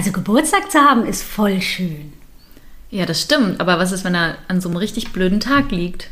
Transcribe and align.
Also 0.00 0.12
Geburtstag 0.12 0.70
zu 0.70 0.78
haben 0.78 1.04
ist 1.04 1.22
voll 1.22 1.60
schön. 1.60 2.14
Ja, 2.88 3.04
das 3.04 3.20
stimmt. 3.20 3.60
Aber 3.60 3.78
was 3.78 3.92
ist, 3.92 4.02
wenn 4.02 4.14
er 4.14 4.38
an 4.48 4.62
so 4.62 4.70
einem 4.70 4.78
richtig 4.78 5.12
blöden 5.12 5.40
Tag 5.40 5.70
liegt? 5.70 6.08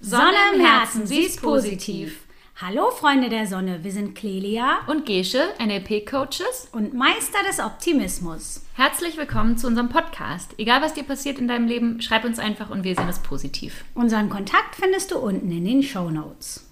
Sonne 0.00 0.38
im 0.54 0.60
Herzen, 0.62 1.06
sie 1.06 1.24
ist 1.24 1.42
positiv. 1.42 2.20
Hallo 2.60 2.90
Freunde 2.90 3.28
der 3.28 3.46
Sonne, 3.46 3.84
wir 3.84 3.92
sind 3.92 4.16
Clelia 4.16 4.80
Und 4.88 5.06
Gesche, 5.06 5.40
NLP-Coaches. 5.64 6.70
und 6.72 6.92
Meister 6.92 7.38
des 7.48 7.60
Optimismus. 7.60 8.64
Herzlich 8.74 9.16
willkommen 9.16 9.56
zu 9.56 9.68
unserem 9.68 9.90
Podcast. 9.90 10.56
Egal, 10.58 10.82
was 10.82 10.92
dir 10.92 11.04
passiert 11.04 11.38
in 11.38 11.46
deinem 11.46 11.68
Leben, 11.68 12.02
schreib 12.02 12.24
uns 12.24 12.40
einfach 12.40 12.70
und 12.70 12.82
wir 12.82 12.96
sehen 12.96 13.08
es 13.08 13.20
positiv. 13.20 13.84
Unseren 13.94 14.28
Kontakt 14.28 14.74
findest 14.74 15.12
du 15.12 15.18
unten 15.18 15.52
in 15.52 15.66
den 15.66 15.84
Show 15.84 16.10
Notes. 16.10 16.66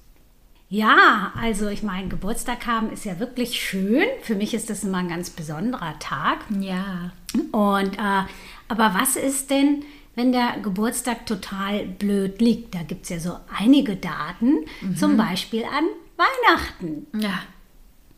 Ja, 0.68 1.32
also 1.40 1.68
ich 1.68 1.84
meine, 1.84 2.08
Geburtstag 2.08 2.66
haben 2.66 2.90
ist 2.90 3.04
ja 3.04 3.20
wirklich 3.20 3.54
schön. 3.54 4.08
Für 4.22 4.34
mich 4.34 4.54
ist 4.54 4.68
das 4.68 4.82
immer 4.82 4.98
ein 4.98 5.08
ganz 5.08 5.30
besonderer 5.30 5.96
Tag. 6.00 6.38
Ja. 6.58 7.12
Und 7.52 7.96
äh, 7.96 8.24
aber 8.66 8.92
was 8.98 9.14
ist 9.14 9.50
denn, 9.50 9.84
wenn 10.16 10.32
der 10.32 10.56
Geburtstag 10.62 11.26
total 11.26 11.84
blöd 11.84 12.40
liegt? 12.40 12.74
Da 12.74 12.82
gibt 12.82 13.04
es 13.04 13.10
ja 13.10 13.20
so 13.20 13.38
einige 13.56 13.94
Daten, 13.96 14.64
zum 14.96 15.16
Beispiel 15.16 15.62
an 15.64 15.84
Weihnachten. 16.16 17.06
Ja. 17.14 17.40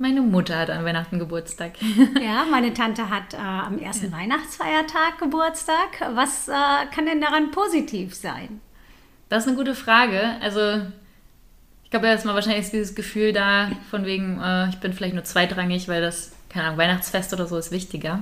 Meine 0.00 0.22
Mutter 0.22 0.56
hat 0.56 0.70
an 0.70 0.84
Weihnachten 0.84 1.18
Geburtstag. 1.18 1.72
Ja, 2.22 2.46
meine 2.48 2.72
Tante 2.72 3.10
hat 3.10 3.34
äh, 3.34 3.36
am 3.38 3.80
ersten 3.80 4.12
Weihnachtsfeiertag 4.12 5.18
Geburtstag. 5.18 6.14
Was 6.14 6.46
äh, 6.46 6.52
kann 6.94 7.06
denn 7.06 7.20
daran 7.20 7.50
positiv 7.50 8.14
sein? 8.14 8.60
Das 9.28 9.42
ist 9.42 9.48
eine 9.48 9.56
gute 9.56 9.74
Frage. 9.74 10.36
Also, 10.40 10.82
ich 11.82 11.90
glaube, 11.90 12.06
erstmal 12.06 12.36
wahrscheinlich 12.36 12.66
ist 12.66 12.72
dieses 12.72 12.94
Gefühl 12.94 13.32
da, 13.32 13.72
von 13.90 14.04
wegen, 14.04 14.40
äh, 14.40 14.68
ich 14.68 14.76
bin 14.76 14.92
vielleicht 14.92 15.14
nur 15.14 15.24
zweitrangig, 15.24 15.88
weil 15.88 16.00
das, 16.00 16.32
keine 16.48 16.66
Ahnung, 16.66 16.78
Weihnachtsfest 16.78 17.32
oder 17.32 17.46
so 17.46 17.58
ist 17.58 17.72
wichtiger. 17.72 18.20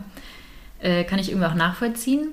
Äh, 0.81 1.05
kann 1.05 1.19
ich 1.19 1.29
irgendwie 1.29 1.47
auch 1.47 1.55
nachvollziehen. 1.55 2.29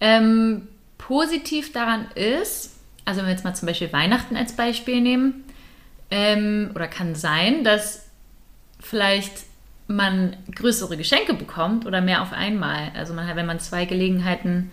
Ähm, 0.00 0.68
positiv 0.98 1.72
daran 1.72 2.06
ist, 2.14 2.78
also 3.04 3.18
wenn 3.18 3.26
wir 3.26 3.32
jetzt 3.32 3.44
mal 3.44 3.54
zum 3.54 3.66
Beispiel 3.66 3.92
Weihnachten 3.92 4.36
als 4.36 4.54
Beispiel 4.54 5.00
nehmen, 5.00 5.44
ähm, 6.10 6.70
oder 6.74 6.86
kann 6.88 7.14
sein, 7.14 7.64
dass 7.64 8.06
vielleicht 8.80 9.44
man 9.88 10.36
größere 10.54 10.96
Geschenke 10.96 11.34
bekommt 11.34 11.86
oder 11.86 12.00
mehr 12.00 12.22
auf 12.22 12.32
einmal. 12.32 12.90
Also 12.94 13.14
man 13.14 13.34
wenn 13.36 13.46
man 13.46 13.60
zwei 13.60 13.84
Gelegenheiten 13.84 14.70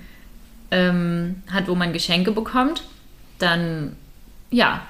ähm, 0.71 1.43
hat, 1.51 1.67
wo 1.67 1.75
man 1.75 1.93
Geschenke 1.93 2.31
bekommt, 2.31 2.83
dann 3.39 3.95
ja, 4.49 4.81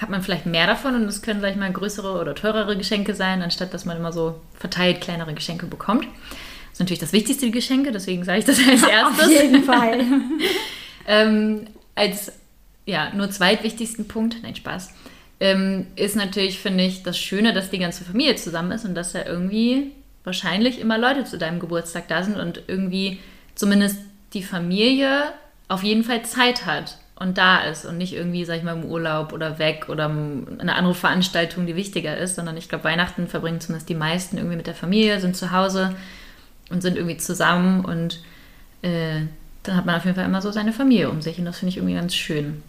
hat 0.00 0.10
man 0.10 0.22
vielleicht 0.22 0.46
mehr 0.46 0.66
davon 0.66 0.94
und 0.94 1.04
es 1.04 1.22
können, 1.22 1.40
sag 1.40 1.50
ich 1.50 1.56
mal, 1.56 1.72
größere 1.72 2.20
oder 2.20 2.34
teurere 2.34 2.76
Geschenke 2.76 3.14
sein, 3.14 3.42
anstatt 3.42 3.74
dass 3.74 3.84
man 3.84 3.96
immer 3.96 4.12
so 4.12 4.40
verteilt 4.54 5.00
kleinere 5.00 5.34
Geschenke 5.34 5.66
bekommt. 5.66 6.06
Das 6.78 6.82
ist 6.84 6.90
natürlich 6.90 7.00
das 7.00 7.12
wichtigste 7.12 7.46
die 7.46 7.50
Geschenke, 7.50 7.90
deswegen 7.90 8.22
sage 8.22 8.38
ich 8.38 8.44
das 8.44 8.58
als 8.68 8.84
erstes. 8.84 9.24
Auf 9.24 9.30
jeden 9.32 9.64
Fall. 9.64 10.00
ähm, 11.08 11.66
als 11.96 12.30
ja, 12.86 13.12
nur 13.12 13.28
zweitwichtigsten 13.30 14.06
Punkt, 14.06 14.36
nein, 14.44 14.54
Spaß, 14.54 14.94
ähm, 15.40 15.88
ist 15.96 16.14
natürlich, 16.14 16.60
finde 16.60 16.84
ich, 16.84 17.02
das 17.02 17.18
Schöne, 17.18 17.52
dass 17.52 17.70
die 17.70 17.80
ganze 17.80 18.04
Familie 18.04 18.36
zusammen 18.36 18.70
ist 18.70 18.84
und 18.84 18.94
dass 18.94 19.10
da 19.10 19.24
irgendwie 19.24 19.90
wahrscheinlich 20.22 20.78
immer 20.78 20.98
Leute 20.98 21.24
zu 21.24 21.36
deinem 21.36 21.58
Geburtstag 21.58 22.06
da 22.06 22.22
sind 22.22 22.38
und 22.38 22.62
irgendwie 22.68 23.18
zumindest 23.56 23.98
die 24.32 24.44
Familie 24.44 25.24
auf 25.66 25.82
jeden 25.82 26.04
Fall 26.04 26.22
Zeit 26.22 26.64
hat 26.64 26.98
und 27.16 27.38
da 27.38 27.58
ist 27.62 27.86
und 27.86 27.98
nicht 27.98 28.12
irgendwie, 28.12 28.44
sag 28.44 28.58
ich 28.58 28.62
mal, 28.62 28.76
im 28.76 28.84
Urlaub 28.84 29.32
oder 29.32 29.58
weg 29.58 29.86
oder 29.88 30.04
eine 30.04 30.76
andere 30.76 30.94
Veranstaltung, 30.94 31.66
die 31.66 31.74
wichtiger 31.74 32.16
ist, 32.16 32.36
sondern 32.36 32.56
ich 32.56 32.68
glaube, 32.68 32.84
Weihnachten 32.84 33.26
verbringen 33.26 33.60
zumindest 33.60 33.88
die 33.88 33.96
meisten 33.96 34.36
irgendwie 34.36 34.56
mit 34.56 34.68
der 34.68 34.76
Familie, 34.76 35.18
sind 35.18 35.36
zu 35.36 35.50
Hause 35.50 35.96
und 36.70 36.82
sind 36.82 36.96
irgendwie 36.96 37.16
zusammen 37.16 37.84
und 37.84 38.20
äh, 38.82 39.20
dann 39.62 39.76
hat 39.76 39.86
man 39.86 39.96
auf 39.96 40.04
jeden 40.04 40.14
Fall 40.16 40.24
immer 40.24 40.40
so 40.42 40.50
seine 40.52 40.72
Familie 40.72 41.10
um 41.10 41.20
sich 41.22 41.38
und 41.38 41.44
das 41.44 41.58
finde 41.58 41.70
ich 41.70 41.76
irgendwie 41.76 41.94
ganz 41.94 42.14
schön. 42.14 42.62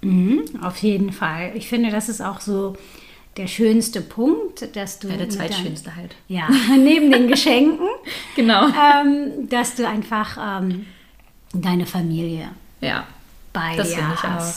Mhm, 0.00 0.44
auf 0.62 0.76
jeden 0.78 1.12
Fall. 1.12 1.52
Ich 1.54 1.68
finde, 1.68 1.90
das 1.90 2.08
ist 2.08 2.20
auch 2.20 2.40
so 2.40 2.76
der 3.36 3.46
schönste 3.46 4.00
Punkt, 4.00 4.74
dass 4.76 4.98
du. 5.00 5.08
Ja, 5.08 5.16
der 5.16 5.28
zweitschönste 5.28 5.94
halt. 5.96 6.14
Ja, 6.28 6.48
neben 6.76 7.10
den 7.10 7.28
Geschenken, 7.28 7.86
Genau. 8.36 8.66
ähm, 8.68 9.48
dass 9.48 9.74
du 9.74 9.86
einfach 9.86 10.62
ähm, 10.62 10.86
deine 11.52 11.86
Familie 11.86 12.48
Ja. 12.80 13.06
bei 13.52 13.74
dir 13.76 13.82
ich 13.82 14.24
auch. 14.24 14.54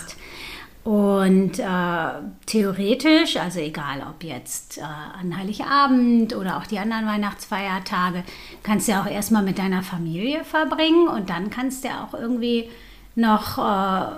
Und 0.84 1.60
äh, 1.60 2.08
theoretisch, 2.48 3.38
also 3.38 3.60
egal 3.60 4.02
ob 4.10 4.24
jetzt 4.24 4.80
äh, 4.80 4.82
an 4.82 5.38
Heiligabend 5.38 6.36
oder 6.36 6.58
auch 6.58 6.66
die 6.66 6.80
anderen 6.80 7.06
Weihnachtsfeiertage, 7.06 8.24
kannst 8.64 8.88
du 8.88 8.94
ja 8.94 9.04
auch 9.04 9.08
erstmal 9.08 9.44
mit 9.44 9.60
deiner 9.60 9.84
Familie 9.84 10.44
verbringen 10.44 11.08
und 11.08 11.30
dann 11.30 11.52
kannst 11.52 11.84
du 11.84 11.90
ja 11.90 12.04
auch 12.04 12.20
irgendwie 12.20 12.68
noch 13.14 13.60
äh, 13.60 14.12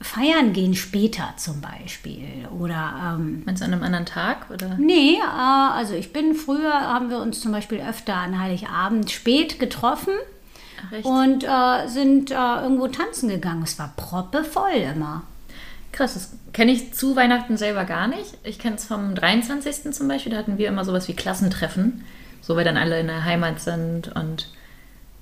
feiern 0.00 0.54
gehen 0.54 0.74
später 0.74 1.34
zum 1.36 1.60
Beispiel. 1.60 2.48
Oder 2.58 3.16
ähm, 3.18 3.42
Meinst 3.44 3.60
du 3.60 3.66
an 3.66 3.74
einem 3.74 3.82
anderen 3.82 4.06
Tag? 4.06 4.50
Oder? 4.50 4.76
Nee, 4.78 5.16
äh, 5.16 5.22
also 5.22 5.92
ich 5.92 6.14
bin 6.14 6.34
früher, 6.34 6.72
haben 6.72 7.10
wir 7.10 7.18
uns 7.18 7.40
zum 7.40 7.52
Beispiel 7.52 7.80
öfter 7.80 8.14
an 8.14 8.40
Heiligabend 8.40 9.10
spät 9.10 9.58
getroffen 9.58 10.14
Ach, 10.86 11.04
und 11.04 11.44
äh, 11.44 11.86
sind 11.88 12.30
äh, 12.30 12.34
irgendwo 12.34 12.88
tanzen 12.88 13.28
gegangen. 13.28 13.62
Es 13.62 13.78
war 13.78 13.92
proppevoll 13.94 14.76
immer. 14.94 15.24
Krass, 15.98 16.14
das 16.14 16.32
kenne 16.52 16.70
ich 16.70 16.94
zu 16.94 17.16
Weihnachten 17.16 17.56
selber 17.56 17.84
gar 17.84 18.06
nicht. 18.06 18.38
Ich 18.44 18.60
kenne 18.60 18.76
es 18.76 18.84
vom 18.84 19.16
23. 19.16 19.92
zum 19.92 20.06
Beispiel, 20.06 20.30
da 20.30 20.38
hatten 20.38 20.56
wir 20.56 20.68
immer 20.68 20.84
sowas 20.84 21.08
wie 21.08 21.14
Klassentreffen, 21.14 22.04
so 22.40 22.54
weil 22.54 22.64
dann 22.64 22.76
alle 22.76 23.00
in 23.00 23.08
der 23.08 23.24
Heimat 23.24 23.58
sind 23.58 24.14
und 24.14 24.48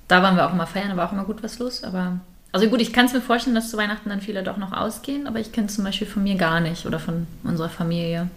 da 0.07 0.21
waren 0.21 0.35
wir 0.35 0.45
auch 0.45 0.53
immer 0.53 0.67
feiern, 0.67 0.89
da 0.89 0.95
war 0.95 1.07
auch 1.07 1.13
immer 1.13 1.25
gut 1.25 1.41
was 1.41 1.57
los, 1.57 1.83
aber 1.83 2.19
also 2.51 2.67
gut, 2.67 2.79
ich 2.79 2.93
kann 2.93 3.07
es 3.07 3.13
mir 3.13 3.21
vorstellen, 3.21 3.55
dass 3.55 3.71
zu 3.71 3.77
Weihnachten 3.77 4.09
dann 4.09 4.21
viele 4.21 4.43
doch 4.43 4.57
noch 4.57 4.71
ausgehen, 4.71 5.25
aber 5.25 5.39
ich 5.39 5.51
kenne 5.51 5.65
es 5.65 5.73
zum 5.73 5.83
Beispiel 5.83 6.05
von 6.05 6.21
mir 6.21 6.35
gar 6.35 6.59
nicht 6.59 6.85
oder 6.85 6.99
von 6.99 7.25
unserer 7.43 7.69
Familie. 7.69 8.29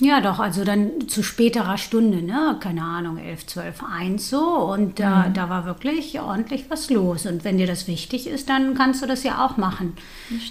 Ja, 0.00 0.20
doch, 0.20 0.38
also 0.38 0.64
dann 0.64 1.08
zu 1.08 1.24
späterer 1.24 1.76
Stunde, 1.76 2.22
ne? 2.22 2.56
Keine 2.60 2.82
Ahnung, 2.82 3.18
11, 3.18 3.46
12, 3.48 3.82
1 3.82 4.30
so. 4.30 4.40
Und 4.40 5.00
äh, 5.00 5.04
Mhm. 5.04 5.34
da 5.34 5.48
war 5.50 5.64
wirklich 5.64 6.20
ordentlich 6.20 6.66
was 6.68 6.88
los. 6.88 7.26
Und 7.26 7.42
wenn 7.42 7.58
dir 7.58 7.66
das 7.66 7.88
wichtig 7.88 8.28
ist, 8.28 8.48
dann 8.48 8.74
kannst 8.76 9.02
du 9.02 9.06
das 9.06 9.24
ja 9.24 9.44
auch 9.44 9.56
machen. 9.56 9.96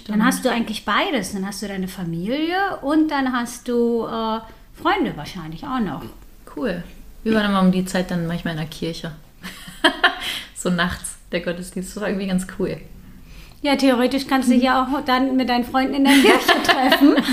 Dann 0.06 0.22
hast 0.22 0.44
du 0.44 0.50
eigentlich 0.50 0.84
beides. 0.84 1.32
Dann 1.32 1.46
hast 1.46 1.62
du 1.62 1.68
deine 1.68 1.88
Familie 1.88 2.56
und 2.82 3.10
dann 3.10 3.32
hast 3.32 3.68
du 3.68 4.04
äh, 4.06 4.40
Freunde 4.74 5.16
wahrscheinlich 5.16 5.64
auch 5.64 5.80
noch. 5.80 6.02
Cool. 6.54 6.82
Wir 7.24 7.34
waren 7.34 7.46
immer 7.50 7.60
um 7.60 7.72
die 7.72 7.86
Zeit 7.86 8.10
dann 8.10 8.26
manchmal 8.26 8.52
in 8.52 8.58
der 8.60 8.68
Kirche. 8.68 9.12
so 10.54 10.68
nachts, 10.68 11.16
der 11.32 11.40
Gottesdienst, 11.40 11.96
das 11.96 12.02
war 12.02 12.08
irgendwie 12.08 12.26
ganz 12.28 12.46
cool. 12.58 12.76
Ja, 13.62 13.76
theoretisch 13.76 14.26
kannst 14.26 14.48
du 14.50 14.54
dich 14.54 14.62
ja 14.64 14.84
auch 14.84 15.04
dann 15.06 15.36
mit 15.36 15.48
deinen 15.48 15.64
Freunden 15.64 15.94
in 15.94 16.04
der 16.04 16.12
Kirche 16.20 16.62
treffen. 16.64 17.16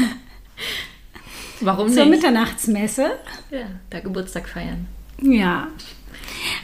Warum 1.61 1.89
zur 1.89 2.05
nicht? 2.05 2.21
Mitternachtsmesse. 2.21 3.11
Ja, 3.51 3.67
da 3.89 3.99
Geburtstag 3.99 4.47
feiern. 4.47 4.87
Ja. 5.21 5.67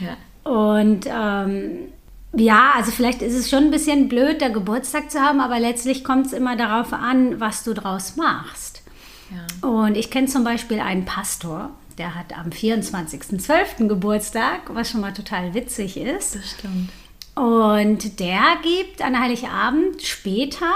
Ja. 0.00 0.16
Und 0.50 1.06
ähm, 1.06 1.88
ja, 2.34 2.72
also 2.76 2.90
vielleicht 2.90 3.22
ist 3.22 3.34
es 3.34 3.50
schon 3.50 3.64
ein 3.64 3.70
bisschen 3.70 4.08
blöd, 4.08 4.40
da 4.40 4.48
Geburtstag 4.48 5.10
zu 5.10 5.20
haben, 5.20 5.40
aber 5.40 5.60
letztlich 5.60 6.02
kommt 6.02 6.26
es 6.26 6.32
immer 6.32 6.56
darauf 6.56 6.92
an, 6.92 7.40
was 7.40 7.64
du 7.64 7.74
draus 7.74 8.16
machst. 8.16 8.82
Ja. 9.30 9.68
Und 9.68 9.96
ich 9.96 10.10
kenne 10.10 10.26
zum 10.26 10.44
Beispiel 10.44 10.80
einen 10.80 11.04
Pastor, 11.04 11.70
der 11.98 12.14
hat 12.14 12.36
am 12.36 12.48
24.12. 12.48 13.86
Geburtstag, 13.86 14.60
was 14.68 14.90
schon 14.90 15.02
mal 15.02 15.12
total 15.12 15.54
witzig 15.54 15.96
ist. 15.96 16.36
Das 16.36 16.50
stimmt. 16.50 16.90
Und 17.34 18.20
der 18.20 18.42
gibt 18.62 19.02
an 19.02 19.18
Heiligabend 19.18 20.02
später, 20.02 20.72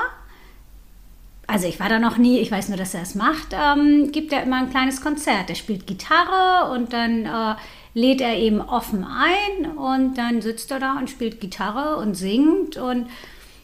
also 1.46 1.69
ich 1.69 1.78
war 1.78 1.88
da 1.88 1.98
noch 1.98 2.16
nie, 2.16 2.38
ich 2.38 2.50
weiß 2.50 2.69
nur, 2.69 2.76
dass 2.76 2.94
er 2.94 3.02
es 3.02 3.14
macht, 3.14 3.48
ähm, 3.52 4.10
gibt 4.12 4.32
er 4.32 4.43
immer 4.43 4.56
ein 4.56 4.70
kleines 4.70 5.00
Konzert. 5.00 5.48
Er 5.48 5.54
spielt 5.54 5.87
Gitarre 5.87 6.72
und 6.72 6.93
dann 6.93 7.25
äh, 7.26 7.54
lädt 7.94 8.20
er 8.20 8.37
eben 8.37 8.60
offen 8.60 9.04
ein 9.04 9.70
und 9.76 10.19
dann 10.19 10.43
sitzt 10.43 10.70
er 10.70 10.81
da 10.81 10.98
und 10.98 11.08
spielt 11.08 11.40
Gitarre 11.40 11.96
und 11.96 12.14
singt 12.14 12.76
und 12.76 13.06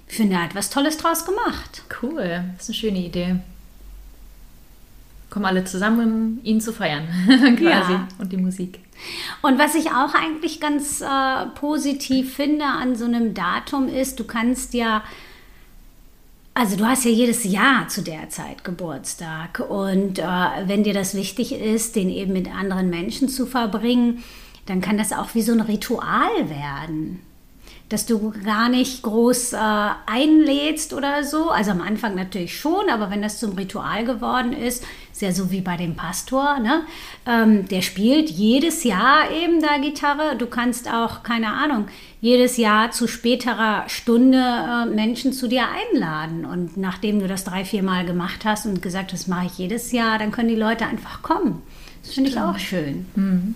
ich 0.09 0.17
finde, 0.17 0.37
er 0.37 0.43
hat 0.43 0.55
was 0.55 0.71
Tolles 0.71 0.99
draus 0.99 1.25
gemacht. 1.25 1.83
Cool, 2.03 2.45
das 2.53 2.65
ist 2.65 2.69
eine 2.69 2.75
schöne 2.75 3.07
Idee. 3.07 3.37
Kommen 5.31 5.47
alle 5.47 5.65
zusammen, 5.65 6.01
um 6.01 6.45
ihn 6.45 6.61
zu 6.61 6.73
feiern, 6.73 7.09
quasi. 7.57 7.93
Ja. 7.93 8.09
Und 8.19 8.31
die 8.31 8.37
Musik. 8.37 8.81
Und 9.41 9.59
was 9.59 9.75
ich 9.75 9.91
auch 9.91 10.15
eigentlich 10.15 10.61
ganz 10.61 11.01
äh, 11.01 11.47
positiv 11.55 12.35
finde 12.35 12.67
an 12.67 12.95
so 12.95 13.07
einem 13.07 13.33
Datum 13.33 13.89
ist, 13.89 14.21
du 14.21 14.25
kannst 14.25 14.75
ja, 14.75 15.03
also 16.55 16.77
du 16.77 16.85
hast 16.85 17.05
ja 17.05 17.11
jedes 17.11 17.45
Jahr 17.45 17.89
zu 17.89 18.03
der 18.03 18.29
Zeit 18.29 18.65
Geburtstag 18.65 19.61
und 19.61 20.19
äh, 20.19 20.23
wenn 20.67 20.85
dir 20.85 20.95
das 20.95 21.15
wichtig 21.15 21.53
ist, 21.53 21.97
den 21.97 22.11
eben 22.11 22.33
mit 22.33 22.55
anderen 22.55 22.91
Menschen 22.91 23.29
zu 23.29 23.47
verbringen, 23.47 24.23
dann 24.67 24.81
kann 24.81 24.99
das 24.99 25.13
auch 25.13 25.35
wie 25.35 25.43
so 25.43 25.53
ein 25.53 25.61
Ritual 25.61 26.49
werden. 26.49 27.21
Dass 27.93 28.07
du 28.07 28.33
gar 28.45 28.69
nicht 28.69 29.03
groß 29.03 29.53
äh, 29.53 29.59
einlädst 30.07 30.93
oder 30.95 31.25
so. 31.25 31.51
Also 31.51 31.71
am 31.73 31.81
Anfang 31.81 32.15
natürlich 32.15 32.59
schon, 32.59 32.89
aber 32.91 33.11
wenn 33.11 33.23
das 33.23 33.39
zum 33.39 33.53
Ritual 33.53 34.05
geworden 34.05 34.53
ist, 34.53 34.85
ist 35.13 35.23
ja 35.23 35.33
so 35.33 35.51
wie 35.51 35.61
bei 35.61 35.77
dem 35.77 35.95
Pastor, 35.95 36.59
ne? 36.59 36.83
Ähm, 37.27 37.69
der 37.69 37.83
spielt 37.83 38.31
jedes 38.31 38.83
Jahr 38.85 39.31
eben 39.31 39.61
da 39.61 39.79
Gitarre. 39.79 40.37
Du 40.37 40.47
kannst 40.47 40.89
auch, 40.89 41.23
keine 41.23 41.53
Ahnung, 41.53 41.87
jedes 42.21 42.57
Jahr 42.57 42.93
zu 42.93 43.07
späterer 43.07 43.85
Stunde 43.89 44.39
äh, 44.39 44.87
Menschen 44.87 45.33
zu 45.33 45.49
dir 45.49 45.65
einladen. 45.93 46.45
Und 46.45 46.77
nachdem 46.77 47.21
du 47.21 47.29
das 47.29 47.45
drei, 47.45 47.65
vier 47.65 47.83
Mal 47.83 48.07
gemacht 48.07 48.45
hast 48.45 48.65
und 48.65 48.81
gesagt 48.81 49.13
hast, 49.13 49.23
das 49.23 49.29
mache 49.29 49.47
ich 49.47 49.59
jedes 49.59 49.93
Jahr, 49.93 50.19
dann 50.19 50.33
können 50.33 50.49
die 50.49 50.55
Leute 50.55 50.87
einfach 50.87 51.23
kommen. 51.23 51.63
Das 52.03 52.15
finde 52.15 52.31
ich 52.31 52.41
auch 52.41 52.59
schön. 52.59 53.07
Mhm. 53.15 53.55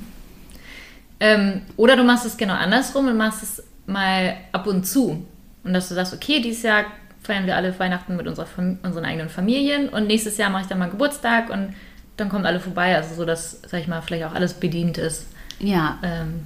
Ähm, 1.19 1.63
oder 1.77 1.97
du 1.97 2.05
machst 2.05 2.27
es 2.27 2.37
genau 2.37 2.55
andersrum 2.55 3.07
und 3.07 3.17
machst 3.17 3.43
es 3.43 3.63
mal 3.87 4.37
ab 4.53 4.67
und 4.67 4.87
zu. 4.87 5.27
Und 5.65 5.73
dass 5.73 5.89
du 5.89 5.95
sagst, 5.95 6.15
okay, 6.15 6.41
dieses 6.41 6.63
Jahr 6.63 6.85
feiern 7.23 7.47
wir 7.47 7.57
alle 7.57 7.77
Weihnachten 7.79 8.17
mit 8.17 8.27
unserer 8.27 8.47
unseren 8.59 9.05
eigenen 9.05 9.29
Familien 9.29 9.89
und 9.89 10.07
nächstes 10.07 10.37
Jahr 10.37 10.51
mache 10.51 10.63
ich 10.63 10.69
dann 10.69 10.79
mal 10.79 10.91
Geburtstag 10.91 11.51
und 11.51 11.75
dann 12.17 12.29
kommen 12.29 12.47
alle 12.47 12.61
vorbei. 12.61 12.97
Also 12.97 13.15
so, 13.15 13.25
dass, 13.25 13.61
sag 13.67 13.81
ich 13.81 13.89
mal, 13.89 14.01
vielleicht 14.01 14.25
auch 14.25 14.35
alles 14.35 14.55
bedient 14.55 14.97
ist. 14.99 15.27
Ja. 15.59 15.99
Ähm, 16.03 16.45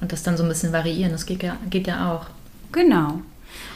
und 0.00 0.12
das 0.12 0.22
dann 0.22 0.36
so 0.36 0.42
ein 0.42 0.48
bisschen 0.48 0.72
variieren, 0.72 1.12
das 1.12 1.26
geht 1.26 1.42
ja, 1.42 1.56
geht 1.70 1.86
ja 1.86 2.12
auch. 2.12 2.26
Genau. 2.72 3.20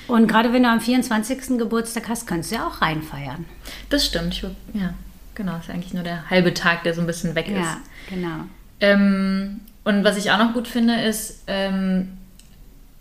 Und 0.09 0.27
gerade 0.27 0.53
wenn 0.53 0.63
du 0.63 0.69
am 0.69 0.81
24. 0.81 1.59
Geburtstag 1.59 2.09
hast, 2.09 2.27
kannst 2.27 2.51
du 2.51 2.57
ja 2.57 2.67
auch 2.67 2.83
reinfeiern. 2.83 3.45
Das 3.91 4.07
stimmt. 4.07 4.35
Ich, 4.35 4.43
ja, 4.43 4.95
genau. 5.35 5.53
Das 5.53 5.65
ist 5.65 5.71
eigentlich 5.71 5.95
nur 5.95 6.03
der 6.03 6.29
halbe 6.29 6.55
Tag, 6.55 6.83
der 6.83 6.95
so 6.95 7.01
ein 7.01 7.07
bisschen 7.07 7.35
weg 7.35 7.49
ist. 7.49 7.57
Ja, 7.57 7.79
genau. 8.09 8.45
Ähm, 8.81 9.61
und 9.85 10.05
was 10.05 10.17
ich 10.17 10.31
auch 10.31 10.39
noch 10.39 10.55
gut 10.55 10.67
finde, 10.67 11.01
ist, 11.03 11.45
ähm, 11.47 12.18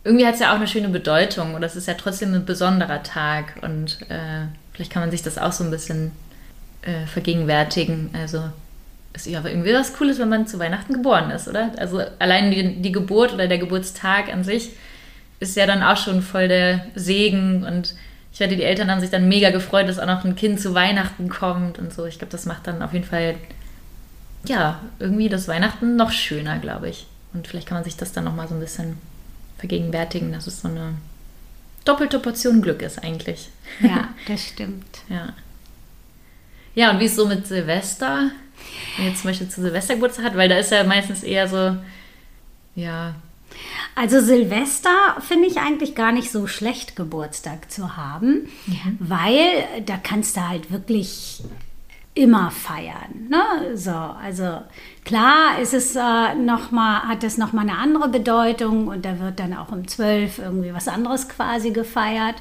irgendwie 0.07 0.25
hat 0.25 0.35
es 0.35 0.39
ja 0.39 0.51
auch 0.51 0.55
eine 0.55 0.67
schöne 0.67 0.87
Bedeutung 0.87 1.53
und 1.53 1.61
das 1.61 1.75
ist 1.75 1.85
ja 1.85 1.93
trotzdem 1.95 2.33
ein 2.33 2.45
besonderer 2.45 3.03
Tag 3.03 3.55
und 3.61 3.99
äh, 4.09 4.47
vielleicht 4.71 4.89
kann 4.89 5.01
man 5.01 5.11
sich 5.11 5.21
das 5.21 5.37
auch 5.37 5.51
so 5.51 5.65
ein 5.65 5.69
bisschen 5.69 6.13
äh, 6.81 7.05
vergegenwärtigen. 7.07 8.11
Also 8.13 8.41
ist 9.13 9.27
ja 9.27 9.43
irgendwie 9.43 9.73
was 9.73 9.93
Cooles, 9.93 10.17
wenn 10.17 10.29
man 10.29 10.47
zu 10.47 10.59
Weihnachten 10.59 10.93
geboren 10.93 11.29
ist, 11.29 11.49
oder? 11.49 11.71
Also 11.77 12.01
allein 12.19 12.51
die, 12.51 12.81
die 12.81 12.93
Geburt 12.93 13.33
oder 13.33 13.49
der 13.49 13.57
Geburtstag 13.57 14.31
an 14.31 14.45
sich 14.45 14.69
ist 15.41 15.57
ja 15.57 15.65
dann 15.65 15.83
auch 15.83 15.97
schon 15.97 16.21
voll 16.21 16.47
der 16.47 16.85
Segen 16.95 17.65
und 17.65 17.93
ich 18.31 18.39
wette, 18.39 18.55
die 18.55 18.63
Eltern 18.63 18.89
haben 18.89 19.01
sich 19.01 19.09
dann 19.09 19.27
mega 19.27 19.49
gefreut, 19.49 19.89
dass 19.89 19.99
auch 19.99 20.05
noch 20.05 20.23
ein 20.23 20.37
Kind 20.37 20.61
zu 20.61 20.73
Weihnachten 20.73 21.27
kommt 21.27 21.79
und 21.79 21.91
so. 21.91 22.05
Ich 22.05 22.17
glaube, 22.17 22.31
das 22.31 22.45
macht 22.45 22.65
dann 22.65 22.81
auf 22.81 22.93
jeden 22.93 23.05
Fall, 23.05 23.35
ja, 24.45 24.79
irgendwie 24.99 25.27
das 25.27 25.49
Weihnachten 25.49 25.97
noch 25.97 26.11
schöner, 26.11 26.59
glaube 26.59 26.87
ich. 26.87 27.07
Und 27.33 27.45
vielleicht 27.45 27.67
kann 27.67 27.75
man 27.75 27.83
sich 27.83 27.97
das 27.97 28.13
dann 28.13 28.23
nochmal 28.23 28.47
so 28.47 28.53
ein 28.53 28.61
bisschen 28.61 28.97
vergegenwärtigen, 29.57 30.31
dass 30.31 30.47
es 30.47 30.61
so 30.61 30.67
eine 30.67 30.95
doppelte 31.85 32.19
Portion 32.19 32.61
Glück 32.61 32.81
ist 32.81 33.03
eigentlich. 33.03 33.49
Ja, 33.79 34.09
das 34.27 34.45
stimmt. 34.45 34.99
ja. 35.09 35.33
Ja, 36.75 36.91
und 36.91 36.99
wie 36.99 37.05
es 37.05 37.15
so 37.15 37.27
mit 37.27 37.47
Silvester, 37.47 38.29
wenn 38.97 39.07
jetzt 39.07 39.21
zum 39.21 39.31
Beispiel 39.31 39.49
zu 39.49 39.61
Silvester 39.61 39.95
Geburtstag 39.95 40.25
hat, 40.25 40.37
weil 40.37 40.47
da 40.47 40.59
ist 40.59 40.71
ja 40.71 40.83
meistens 40.83 41.23
eher 41.23 41.47
so, 41.47 41.75
ja. 42.75 43.15
Also 43.95 44.21
Silvester 44.21 45.17
finde 45.27 45.47
ich 45.47 45.57
eigentlich 45.57 45.95
gar 45.95 46.11
nicht 46.11 46.31
so 46.31 46.45
schlecht, 46.45 46.95
Geburtstag 46.95 47.71
zu 47.71 47.97
haben, 47.97 48.47
mhm. 48.67 48.97
weil 48.99 49.65
da 49.87 49.97
kannst 49.97 50.37
du 50.37 50.47
halt 50.47 50.71
wirklich 50.71 51.41
immer 52.17 52.49
feiern. 52.49 53.29
Ne? 53.29 53.75
So, 53.75 53.91
also 53.91 54.61
klar 55.05 55.59
ist 55.61 55.73
es 55.73 55.95
äh, 55.95 56.33
noch 56.35 56.71
mal, 56.71 57.03
hat 57.03 57.21
das 57.21 57.37
nochmal 57.37 57.69
eine 57.69 57.77
andere 57.77 58.09
Bedeutung 58.09 58.87
und 58.87 59.05
da 59.05 59.19
wird 59.19 59.39
dann 59.39 59.55
auch 59.55 59.71
um 59.71 59.87
zwölf 59.87 60.39
irgendwie 60.39 60.73
was 60.73 60.87
anderes 60.87 61.29
quasi 61.29 61.71
gefeiert. 61.71 62.35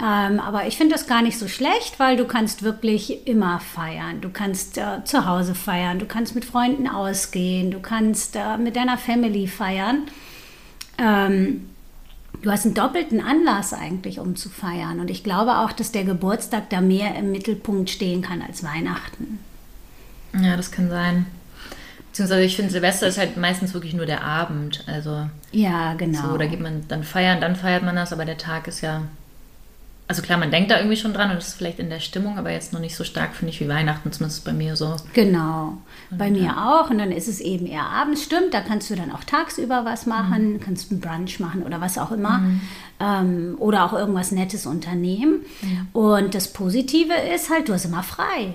Ähm, 0.00 0.40
aber 0.40 0.66
ich 0.66 0.76
finde 0.76 0.94
das 0.94 1.06
gar 1.06 1.22
nicht 1.22 1.38
so 1.38 1.48
schlecht, 1.48 1.98
weil 1.98 2.16
du 2.16 2.26
kannst 2.26 2.62
wirklich 2.62 3.26
immer 3.26 3.60
feiern. 3.60 4.20
Du 4.20 4.30
kannst 4.30 4.78
äh, 4.78 5.04
zu 5.04 5.26
Hause 5.26 5.54
feiern, 5.54 5.98
du 5.98 6.06
kannst 6.06 6.34
mit 6.34 6.44
Freunden 6.44 6.88
ausgehen, 6.88 7.70
du 7.70 7.80
kannst 7.80 8.36
äh, 8.36 8.56
mit 8.56 8.76
deiner 8.76 8.98
Family 8.98 9.48
feiern. 9.48 10.06
Ähm, 10.98 11.71
du 12.42 12.50
hast 12.50 12.66
einen 12.66 12.74
doppelten 12.74 13.20
Anlass 13.20 13.72
eigentlich, 13.72 14.18
um 14.18 14.36
zu 14.36 14.48
feiern. 14.48 15.00
Und 15.00 15.10
ich 15.10 15.24
glaube 15.24 15.58
auch, 15.58 15.72
dass 15.72 15.92
der 15.92 16.04
Geburtstag 16.04 16.70
da 16.70 16.80
mehr 16.80 17.14
im 17.16 17.32
Mittelpunkt 17.32 17.90
stehen 17.90 18.22
kann 18.22 18.42
als 18.42 18.62
Weihnachten. 18.62 19.38
Ja, 20.40 20.56
das 20.56 20.70
kann 20.70 20.88
sein. 20.88 21.26
Beziehungsweise 22.10 22.42
ich 22.42 22.56
finde, 22.56 22.70
Silvester 22.70 23.06
ist 23.06 23.18
halt 23.18 23.36
meistens 23.38 23.72
wirklich 23.72 23.94
nur 23.94 24.04
der 24.04 24.22
Abend. 24.22 24.84
Also 24.86 25.28
ja, 25.50 25.94
genau. 25.94 26.32
So, 26.32 26.36
da 26.36 26.46
geht 26.46 26.60
man 26.60 26.86
dann 26.88 27.04
feiern, 27.04 27.40
dann 27.40 27.56
feiert 27.56 27.82
man 27.82 27.96
das, 27.96 28.12
aber 28.12 28.26
der 28.26 28.36
Tag 28.36 28.68
ist 28.68 28.82
ja 28.82 29.02
also 30.08 30.20
klar, 30.20 30.38
man 30.38 30.50
denkt 30.50 30.70
da 30.70 30.78
irgendwie 30.78 30.96
schon 30.96 31.14
dran 31.14 31.30
und 31.30 31.38
ist 31.38 31.54
vielleicht 31.54 31.78
in 31.78 31.88
der 31.88 32.00
Stimmung, 32.00 32.38
aber 32.38 32.50
jetzt 32.50 32.72
noch 32.72 32.80
nicht 32.80 32.96
so 32.96 33.04
stark, 33.04 33.34
finde 33.34 33.52
ich, 33.52 33.60
wie 33.60 33.68
Weihnachten, 33.68 34.12
zumindest 34.12 34.44
bei 34.44 34.52
mir 34.52 34.76
so. 34.76 34.96
Genau, 35.14 35.78
bei 36.10 36.26
und, 36.26 36.32
mir 36.34 36.58
auch. 36.58 36.90
Und 36.90 36.98
dann 36.98 37.12
ist 37.12 37.28
es 37.28 37.40
eben 37.40 37.66
eher 37.66 37.84
abends, 37.84 38.22
stimmt, 38.22 38.52
da 38.52 38.60
kannst 38.60 38.90
du 38.90 38.94
dann 38.94 39.10
auch 39.10 39.24
tagsüber 39.24 39.84
was 39.84 40.06
machen, 40.06 40.54
mhm. 40.54 40.60
kannst 40.60 40.90
einen 40.90 41.00
Brunch 41.00 41.40
machen 41.40 41.62
oder 41.62 41.80
was 41.80 41.96
auch 41.96 42.12
immer. 42.12 42.38
Mhm. 42.38 42.60
Ähm, 43.00 43.54
oder 43.58 43.84
auch 43.84 43.92
irgendwas 43.94 44.32
Nettes 44.32 44.66
unternehmen. 44.66 45.40
Mhm. 45.62 45.88
Und 45.92 46.34
das 46.34 46.52
Positive 46.52 47.14
ist 47.34 47.48
halt, 47.48 47.68
du 47.68 47.72
hast 47.72 47.84
immer 47.84 48.02
frei. 48.02 48.54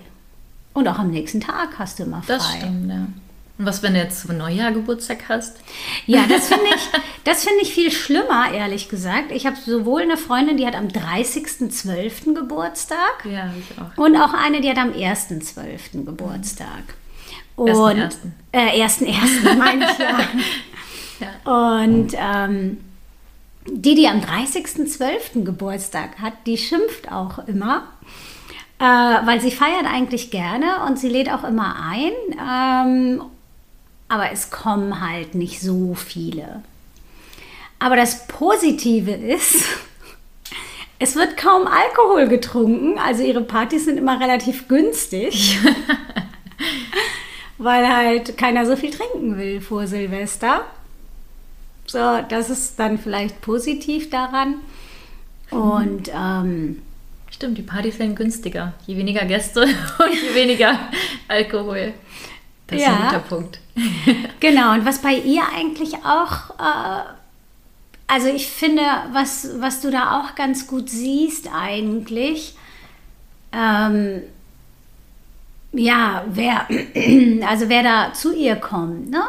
Und 0.74 0.88
auch 0.88 1.00
am 1.00 1.10
nächsten 1.10 1.42
Tag 1.42 1.80
hast 1.80 1.98
du 1.98 2.04
immer 2.04 2.22
frei. 2.22 2.36
Das 2.36 2.54
stimmt, 2.54 2.90
ja. 2.90 3.08
Und 3.58 3.66
was, 3.66 3.82
wenn 3.82 3.94
du 3.94 4.00
jetzt 4.00 4.22
zum 4.22 4.38
Neujahr 4.38 4.72
Geburtstag 4.72 5.30
hast? 5.30 5.58
Ja, 6.06 6.26
das 6.30 6.48
finde 6.48 6.66
ich, 6.76 7.38
find 7.38 7.62
ich 7.62 7.74
viel 7.74 7.92
schlimmer, 7.92 8.52
ehrlich 8.54 8.88
gesagt. 8.88 9.32
Ich 9.32 9.48
habe 9.48 9.56
sowohl 9.56 10.04
eine 10.04 10.18
Freundin, 10.18 10.58
die 10.58 10.68
hat 10.68 10.76
am 10.76 10.88
30.12. 10.88 12.36
Geburtstag. 12.36 13.26
Ja, 13.26 13.52
ich 13.58 13.82
auch. 13.82 13.98
Und 13.98 14.16
auch 14.16 14.34
eine, 14.34 14.62
die 14.62 14.70
hat 14.70 14.78
am 14.78 14.92
1.12. 14.92 16.06
Geburtstag. 16.06 16.96
Und, 17.56 17.70
ersten, 17.70 18.00
ersten. 18.00 18.36
Äh, 18.52 18.80
ersten, 18.80 19.06
ersten, 19.08 19.58
meine 19.58 19.86
ich 19.92 19.98
ja. 19.98 20.20
ja. 21.20 21.72
Und 21.72 22.14
ähm, 22.16 22.78
die, 23.66 23.96
die 23.96 24.08
am 24.08 24.20
30.12. 24.20 25.44
Geburtstag 25.44 26.20
hat, 26.22 26.34
die 26.46 26.58
schimpft 26.60 27.12
auch 27.12 27.40
immer. 27.48 27.88
Äh, 28.80 28.84
weil 28.84 29.42
sie 29.42 29.50
feiert 29.50 29.86
eigentlich 29.92 30.30
gerne 30.30 30.86
und 30.86 31.00
sie 31.00 31.10
lädt 31.10 31.32
auch 31.32 31.44
immer 31.44 31.78
ein. 31.82 32.12
Ähm, 32.40 33.22
aber 34.10 34.32
es 34.32 34.50
kommen 34.50 35.02
halt 35.02 35.36
nicht 35.36 35.62
so 35.62 35.96
viele. 35.96 36.64
Aber 37.80 37.96
das 37.96 38.28
Positive 38.28 39.12
ist, 39.12 39.64
es 41.00 41.16
wird 41.16 41.38
kaum 41.38 41.68
Alkohol 41.68 42.28
getrunken, 42.28 42.98
also 42.98 43.24
ihre 43.24 43.42
Partys 43.42 43.86
sind 43.86 43.98
immer 43.98 44.20
relativ 44.20 44.68
günstig, 44.68 45.60
weil 47.58 47.88
halt 47.88 48.38
keiner 48.38 48.66
so 48.66 48.76
viel 48.76 48.92
trinken 48.92 49.38
will 49.38 49.62
vor 49.62 49.88
Silvester. 49.88 50.66
So, 51.86 52.20
das 52.28 52.50
ist 52.50 52.78
dann 52.80 52.98
vielleicht 52.98 53.42
positiv 53.42 54.10
daran. 54.10 54.56
Und 55.52 56.12
ähm, 56.14 56.82
Stimmt, 57.38 57.58
die 57.58 57.64
Partys 57.64 58.00
werden 58.00 58.16
günstiger. 58.16 58.74
Je 58.88 58.98
weniger 58.98 59.24
Gäste 59.26 59.62
und 60.00 60.14
je 60.14 60.34
weniger 60.34 60.80
Alkohol. 61.28 61.94
Das 62.66 62.82
ja. 62.82 62.88
ist 62.88 62.94
ein 62.94 63.04
guter 63.04 63.20
Punkt. 63.20 63.60
genau, 64.40 64.74
und 64.74 64.86
was 64.86 65.02
bei 65.02 65.14
ihr 65.14 65.44
eigentlich 65.56 65.96
auch, 66.04 66.52
äh, 66.60 67.04
also 68.08 68.28
ich 68.28 68.48
finde, 68.48 68.82
was, 69.12 69.50
was 69.60 69.82
du 69.82 69.92
da 69.92 70.20
auch 70.20 70.36
ganz 70.36 70.68
gut 70.68 70.90
siehst 70.90 71.50
eigentlich, 71.54 72.56
ähm, 73.52 74.24
ja, 75.74 76.24
wer, 76.28 76.68
also 77.48 77.70
wer 77.70 77.84
da 77.84 78.14
zu 78.14 78.36
ihr 78.36 78.56
kommt, 78.56 79.10
ne? 79.10 79.24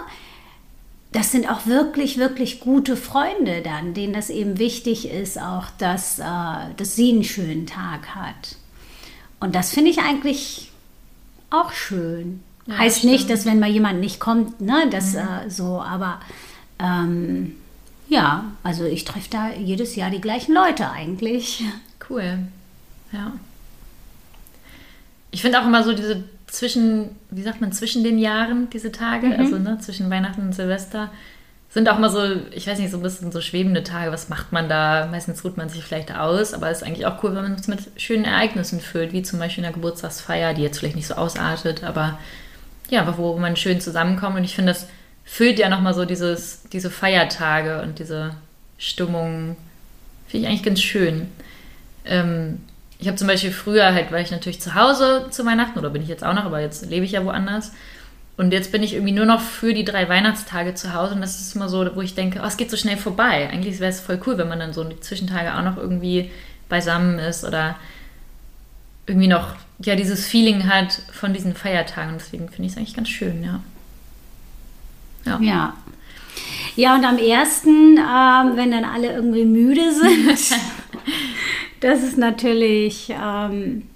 das 1.13 1.33
sind 1.33 1.51
auch 1.51 1.67
wirklich, 1.67 2.19
wirklich 2.19 2.61
gute 2.61 2.97
Freunde 2.97 3.63
dann, 3.63 3.95
denen 3.95 4.13
das 4.13 4.31
eben 4.31 4.59
wichtig 4.59 5.11
ist, 5.11 5.41
auch 5.41 5.67
dass, 5.79 6.19
äh, 6.19 6.75
dass 6.77 6.97
sie 6.97 7.13
einen 7.13 7.25
schönen 7.25 7.67
Tag 7.67 8.15
hat. 8.15 8.57
Und 9.41 9.55
das 9.55 9.73
finde 9.73 9.91
ich 9.91 10.01
eigentlich 10.01 10.71
auch 11.51 11.73
schön. 11.73 12.43
Ja, 12.69 12.79
heißt 12.79 13.05
nicht, 13.05 13.31
dass 13.31 13.47
wenn 13.47 13.59
mal 13.59 13.71
jemand 13.71 14.01
nicht 14.01 14.21
kommt, 14.21 14.61
ne, 14.61 14.89
das 14.91 15.15
mhm. 15.15 15.19
äh, 15.19 15.51
so, 15.51 15.81
aber 15.83 16.21
ähm, 16.79 17.57
ja, 18.09 18.45
also 18.63 18.85
ich 18.85 19.05
treffe 19.05 19.31
da 19.31 19.51
jedes 19.51 19.97
Jahr 19.97 20.11
die 20.11 20.21
gleichen 20.21 20.55
Leute 20.55 20.91
eigentlich. 20.91 21.65
Cool. 22.09 22.39
Ja. 23.13 23.33
Ich 25.31 25.43
finde 25.43 25.61
auch 25.61 25.67
immer 25.67 25.83
so 25.83 25.93
diese 25.93 26.25
zwischen, 26.47 27.11
wie 27.31 27.43
sagt 27.43 27.61
man, 27.61 27.73
zwischen 27.73 28.05
den 28.05 28.19
Jahren, 28.19 28.71
diese 28.71 28.93
Tage, 28.93 29.27
mhm. 29.29 29.35
also 29.39 29.59
ne, 29.59 29.79
zwischen 29.81 30.09
Weihnachten 30.11 30.41
und 30.41 30.55
Silvester, 30.55 31.11
sind 31.71 31.89
auch 31.91 31.99
mal 31.99 32.09
so, 32.09 32.23
ich 32.53 32.67
weiß 32.67 32.79
nicht, 32.79 32.91
so 32.91 32.97
ein 32.97 33.03
bisschen 33.03 33.31
so 33.31 33.43
schwebende 33.43 33.83
Tage. 33.83 34.11
Was 34.11 34.31
macht 34.31 34.53
man 34.53 34.71
da? 34.71 35.07
Meistens 35.11 35.45
ruht 35.45 35.59
man 35.59 35.69
sich 35.69 35.85
vielleicht 35.85 36.15
aus, 36.15 36.55
aber 36.55 36.71
es 36.71 36.79
ist 36.79 36.85
eigentlich 36.85 37.05
auch 37.05 37.23
cool, 37.23 37.35
wenn 37.35 37.43
man 37.43 37.53
es 37.55 37.69
mit 37.69 37.81
schönen 37.97 38.25
Ereignissen 38.25 38.81
füllt, 38.81 39.13
wie 39.13 39.23
zum 39.23 39.39
Beispiel 39.39 39.63
in 39.63 39.71
der 39.71 39.75
Geburtstagsfeier, 39.75 40.55
die 40.55 40.63
jetzt 40.63 40.79
vielleicht 40.79 40.97
nicht 40.97 41.07
so 41.07 41.15
ausartet, 41.15 41.85
aber 41.85 42.19
ja, 42.91 43.17
wo 43.17 43.37
man 43.37 43.57
schön 43.57 43.81
zusammenkommt. 43.81 44.37
Und 44.37 44.45
ich 44.45 44.55
finde, 44.55 44.73
das 44.73 44.89
füllt 45.25 45.59
ja 45.59 45.69
nochmal 45.69 45.95
so 45.95 46.05
dieses, 46.05 46.63
diese 46.73 46.91
Feiertage 46.91 47.83
und 47.83 47.99
diese 47.99 48.33
Stimmung. 48.79 49.57
Finde 50.27 50.47
ich 50.47 50.51
eigentlich 50.51 50.65
ganz 50.65 50.81
schön. 50.81 51.29
Ähm, 52.05 52.61
ich 52.99 53.07
habe 53.07 53.17
zum 53.17 53.29
Beispiel 53.29 53.53
früher 53.53 53.93
halt, 53.95 54.11
war 54.11 54.21
ich 54.21 54.31
natürlich 54.31 54.61
zu 54.61 54.75
Hause 54.75 55.27
zu 55.31 55.47
Weihnachten, 55.47 55.79
oder 55.79 55.91
bin 55.91 56.03
ich 56.03 56.09
jetzt 56.09 56.25
auch 56.25 56.35
noch, 56.35 56.45
aber 56.45 56.61
jetzt 56.61 56.89
lebe 56.89 57.05
ich 57.05 57.13
ja 57.13 57.25
woanders. 57.25 57.73
Und 58.37 58.53
jetzt 58.53 58.71
bin 58.71 58.83
ich 58.83 58.95
irgendwie 58.95 59.13
nur 59.13 59.27
noch 59.27 59.41
für 59.41 59.75
die 59.75 59.85
drei 59.85 60.09
Weihnachtstage 60.09 60.75
zu 60.75 60.95
Hause 60.95 61.15
und 61.15 61.21
das 61.21 61.41
ist 61.41 61.57
immer 61.57 61.69
so, 61.69 61.97
wo 61.97 62.03
ich 62.03 62.15
denke, 62.15 62.41
oh, 62.43 62.47
es 62.47 62.57
geht 62.57 62.71
so 62.71 62.77
schnell 62.77 62.97
vorbei. 62.97 63.49
Eigentlich 63.51 63.81
wäre 63.81 63.91
es 63.91 64.01
voll 64.01 64.21
cool, 64.27 64.39
wenn 64.39 64.49
man 64.49 64.61
dann 64.61 64.73
so 64.73 64.85
die 64.85 65.01
Zwischentage 65.01 65.57
auch 65.57 65.63
noch 65.63 65.77
irgendwie 65.77 66.31
beisammen 66.69 67.19
ist 67.19 67.45
oder 67.45 67.77
irgendwie 69.09 69.29
noch 69.29 69.55
ja 69.81 69.97
dieses 69.97 70.27
Feeling 70.27 70.69
hat 70.69 71.01
von 71.13 71.33
diesen 71.33 71.55
Feiertagen. 71.55 72.15
Deswegen 72.19 72.49
finde 72.49 72.67
ich 72.67 72.73
es 72.73 72.79
eigentlich 72.79 72.97
ganz 72.97 73.09
schön, 73.09 73.43
ja. 73.43 73.61
Ja. 75.25 75.39
ja. 75.41 75.75
Ja, 76.77 76.95
und 76.95 77.05
am 77.05 77.19
ersten, 77.19 77.97
ähm, 77.97 78.57
wenn 78.57 78.71
dann 78.71 78.85
alle 78.85 79.13
irgendwie 79.13 79.45
müde 79.45 79.93
sind, 79.93 80.39
das 81.81 82.03
ist 82.05 82.17
natürlich, 82.17 83.11
ähm, 83.11 83.89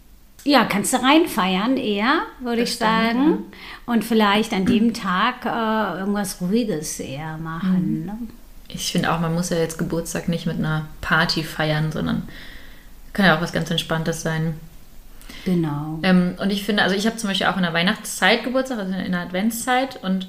ja, 0.45 0.65
kannst 0.65 0.93
du 0.93 0.97
reinfeiern 0.97 1.77
eher, 1.77 2.23
würde 2.41 2.63
ich 2.63 2.77
sagen. 2.77 3.31
ja. 3.31 3.39
Und 3.87 4.05
vielleicht 4.05 4.53
an 4.53 4.67
dem 4.67 4.95
Tag 4.95 5.45
äh, 5.45 6.01
irgendwas 6.01 6.41
Ruhiges 6.41 6.99
eher 6.99 7.39
machen. 7.39 8.01
Mhm. 8.01 8.07
Ne? 8.07 8.19
Ich 8.67 8.91
finde 8.91 9.13
auch, 9.13 9.21
man 9.21 9.35
muss 9.35 9.51
ja 9.51 9.59
jetzt 9.59 9.79
Geburtstag 9.79 10.29
nicht 10.29 10.47
mit 10.47 10.59
einer 10.59 10.87
Party 11.01 11.45
feiern, 11.45 11.93
sondern 11.93 12.29
kann 13.13 13.27
ja 13.27 13.37
auch 13.37 13.43
was 13.43 13.53
ganz 13.53 13.71
Entspanntes 13.71 14.23
sein. 14.23 14.55
Genau. 15.45 15.99
Ähm, 16.03 16.35
und 16.39 16.51
ich 16.51 16.65
finde, 16.65 16.83
also 16.83 16.95
ich 16.95 17.07
habe 17.07 17.17
zum 17.17 17.29
Beispiel 17.29 17.47
auch 17.47 17.57
in 17.57 17.63
der 17.63 17.73
Weihnachtszeit 17.73 18.45
Geburtstag, 18.45 18.79
also 18.79 18.93
in 18.93 19.13
der 19.13 19.21
Adventszeit. 19.21 20.03
Und 20.03 20.29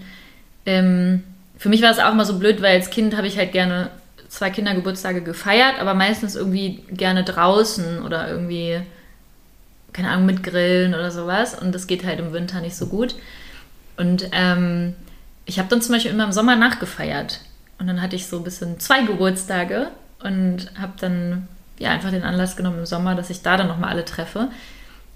ähm, 0.65 1.23
für 1.57 1.69
mich 1.69 1.81
war 1.81 1.91
es 1.91 1.99
auch 1.99 2.11
immer 2.11 2.25
so 2.25 2.39
blöd, 2.39 2.61
weil 2.61 2.75
als 2.77 2.89
Kind 2.89 3.15
habe 3.15 3.27
ich 3.27 3.37
halt 3.37 3.51
gerne 3.51 3.89
zwei 4.27 4.49
Kindergeburtstage 4.49 5.21
gefeiert, 5.21 5.79
aber 5.79 5.93
meistens 5.93 6.35
irgendwie 6.35 6.83
gerne 6.89 7.23
draußen 7.23 8.01
oder 8.01 8.27
irgendwie, 8.27 8.81
keine 9.93 10.09
Ahnung, 10.09 10.25
mit 10.25 10.41
Grillen 10.41 10.95
oder 10.95 11.11
sowas. 11.11 11.59
Und 11.59 11.73
das 11.73 11.85
geht 11.85 12.03
halt 12.03 12.19
im 12.19 12.33
Winter 12.33 12.59
nicht 12.59 12.75
so 12.75 12.87
gut. 12.87 13.15
Und 13.97 14.27
ähm, 14.31 14.95
ich 15.45 15.59
habe 15.59 15.69
dann 15.69 15.81
zum 15.81 15.93
Beispiel 15.93 16.11
immer 16.11 16.23
im 16.23 16.31
Sommer 16.31 16.55
nachgefeiert. 16.55 17.41
Und 17.77 17.87
dann 17.87 18.01
hatte 18.01 18.15
ich 18.15 18.25
so 18.27 18.37
ein 18.37 18.43
bisschen 18.43 18.79
zwei 18.79 19.03
Geburtstage 19.03 19.89
und 20.23 20.71
habe 20.79 20.93
dann 20.99 21.47
ja 21.77 21.91
einfach 21.91 22.11
den 22.11 22.23
Anlass 22.23 22.55
genommen 22.55 22.79
im 22.79 22.85
Sommer, 22.85 23.13
dass 23.13 23.29
ich 23.29 23.41
da 23.41 23.57
dann 23.57 23.67
nochmal 23.67 23.91
alle 23.91 24.05
treffe. 24.05 24.47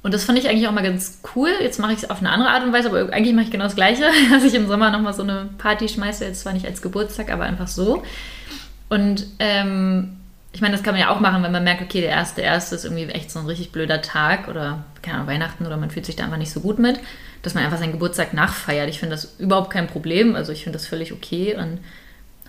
Und 0.04 0.14
das 0.14 0.24
fand 0.24 0.38
ich 0.40 0.48
eigentlich 0.48 0.68
auch 0.68 0.72
mal 0.72 0.84
ganz 0.84 1.20
cool. 1.36 1.50
Jetzt 1.62 1.80
mache 1.80 1.92
ich 1.92 2.04
es 2.04 2.10
auf 2.10 2.20
eine 2.20 2.30
andere 2.30 2.50
Art 2.50 2.64
und 2.64 2.72
Weise, 2.72 2.90
aber 2.90 3.12
eigentlich 3.12 3.34
mache 3.34 3.46
ich 3.46 3.52
genau 3.52 3.66
das 3.66 3.76
Gleiche, 3.76 4.06
dass 4.32 4.44
ich 4.44 4.54
im 4.54 4.68
Sommer 4.68 4.92
nochmal 4.92 5.14
so 5.14 5.24
eine 5.24 5.50
Party 5.58 5.90
schmeiße. 5.90 6.26
Jetzt 6.26 6.42
zwar 6.42 6.54
nicht 6.54 6.66
als 6.66 6.82
Geburtstag, 6.82 7.32
aber 7.32 7.44
einfach 7.44 7.68
so. 7.68 8.04
Und 8.90 9.26
ähm, 9.40 10.18
ich 10.54 10.62
meine, 10.62 10.76
das 10.76 10.84
kann 10.84 10.94
man 10.94 11.02
ja 11.02 11.10
auch 11.10 11.20
machen, 11.20 11.44
wenn 11.44 11.52
man 11.52 11.64
merkt, 11.64 11.82
okay, 11.82 12.02
der 12.02 12.10
erste, 12.10 12.42
erste 12.42 12.76
ist 12.76 12.86
irgendwie 12.86 13.06
echt 13.08 13.30
so 13.32 13.40
ein 13.40 13.46
richtig 13.46 13.72
blöder 13.72 14.02
Tag 14.02 14.48
oder 14.48 14.86
keine 15.02 15.18
Ahnung, 15.18 15.28
Weihnachten 15.28 15.66
oder 15.66 15.78
man 15.78 15.92
fühlt 15.92 16.06
sich 16.06 16.16
da 16.16 16.24
einfach 16.24 16.38
nicht 16.38 16.52
so 16.52 16.62
gut 16.62 16.80
mit, 16.80 17.00
dass 17.42 17.54
man 17.54 17.64
einfach 17.64 17.78
seinen 17.78 17.92
Geburtstag 17.92 18.34
nachfeiert. 18.34 18.90
Ich 18.90 19.00
finde 19.00 19.16
das 19.16 19.36
überhaupt 19.40 19.72
kein 19.72 19.88
Problem. 19.88 20.36
Also 20.36 20.52
ich 20.52 20.64
finde 20.64 20.78
das 20.78 20.88
völlig 20.88 21.12
okay 21.14 21.56
und 21.56 21.80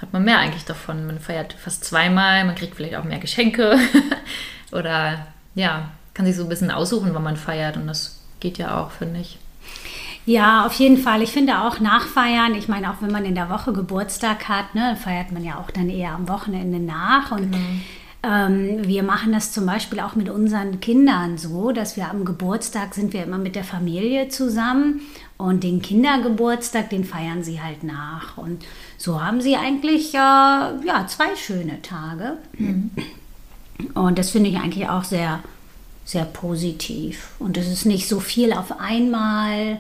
hat 0.01 0.13
man 0.13 0.25
mehr 0.25 0.39
eigentlich 0.39 0.65
davon. 0.65 1.07
Man 1.07 1.19
feiert 1.19 1.53
fast 1.55 1.85
zweimal, 1.85 2.45
man 2.45 2.55
kriegt 2.55 2.77
vielleicht 2.77 2.97
auch 2.97 3.05
mehr 3.05 3.19
Geschenke 3.19 3.77
oder 4.73 5.27
ja, 5.55 5.91
kann 6.19 6.27
sich 6.27 6.35
so 6.35 6.43
ein 6.43 6.49
bisschen 6.49 6.73
aussuchen, 6.73 7.11
wann 7.13 7.23
man 7.23 7.37
feiert 7.37 7.77
und 7.77 7.87
das 7.87 8.17
geht 8.41 8.59
ja 8.59 8.83
auch, 8.83 8.91
finde 8.91 9.21
ich. 9.21 9.39
Ja, 10.27 10.67
auf 10.67 10.73
jeden 10.73 10.99
Fall. 10.99 11.23
Ich 11.23 11.31
finde 11.31 11.61
auch 11.61 11.79
nachfeiern, 11.79 12.57
ich 12.57 12.67
meine, 12.67 12.91
auch 12.91 12.97
wenn 13.01 13.13
man 13.13 13.25
in 13.25 13.37
der 13.37 13.51
Woche 13.51 13.73
Geburtstag 13.73 14.49
hat, 14.49 14.75
ne, 14.75 14.97
feiert 15.01 15.31
man 15.31 15.45
ja 15.45 15.61
auch 15.61 15.71
dann 15.71 15.89
eher 15.89 16.11
am 16.11 16.29
Wochenende 16.29 16.81
nach. 16.81 17.31
Und 17.31 17.53
genau. 17.53 17.65
ähm, 18.25 18.79
wir 18.85 19.05
machen 19.05 19.31
das 19.31 19.53
zum 19.53 19.65
Beispiel 19.65 20.01
auch 20.01 20.17
mit 20.17 20.29
unseren 20.29 20.81
Kindern 20.81 21.39
so, 21.39 21.71
dass 21.71 21.97
wir 21.97 22.11
am 22.11 22.25
Geburtstag 22.25 22.95
sind 22.95 23.13
wir 23.13 23.23
immer 23.23 23.39
mit 23.39 23.55
der 23.55 23.63
Familie 23.63 24.29
zusammen 24.29 25.03
und 25.37 25.63
den 25.63 25.83
Kindergeburtstag, 25.83 26.91
den 26.91 27.05
feiern 27.05 27.45
sie 27.45 27.63
halt 27.63 27.85
nach. 27.85 28.37
Und 28.37 28.65
so 28.97 29.23
haben 29.23 29.41
sie 29.41 29.55
eigentlich 29.55 30.15
äh, 30.15 30.19
ja, 30.19 31.07
zwei 31.07 31.37
schöne 31.37 31.81
Tage. 31.83 32.39
Mhm. 32.55 32.91
Und 33.95 34.19
das 34.19 34.31
finde 34.31 34.51
ich 34.51 34.57
eigentlich 34.57 34.89
auch 34.89 35.05
sehr 35.05 35.39
sehr 36.09 36.25
positiv. 36.25 37.33
Und 37.39 37.59
es 37.59 37.69
ist 37.69 37.85
nicht 37.85 38.09
so 38.09 38.19
viel 38.19 38.55
auf 38.55 38.81
einmal. 38.81 39.79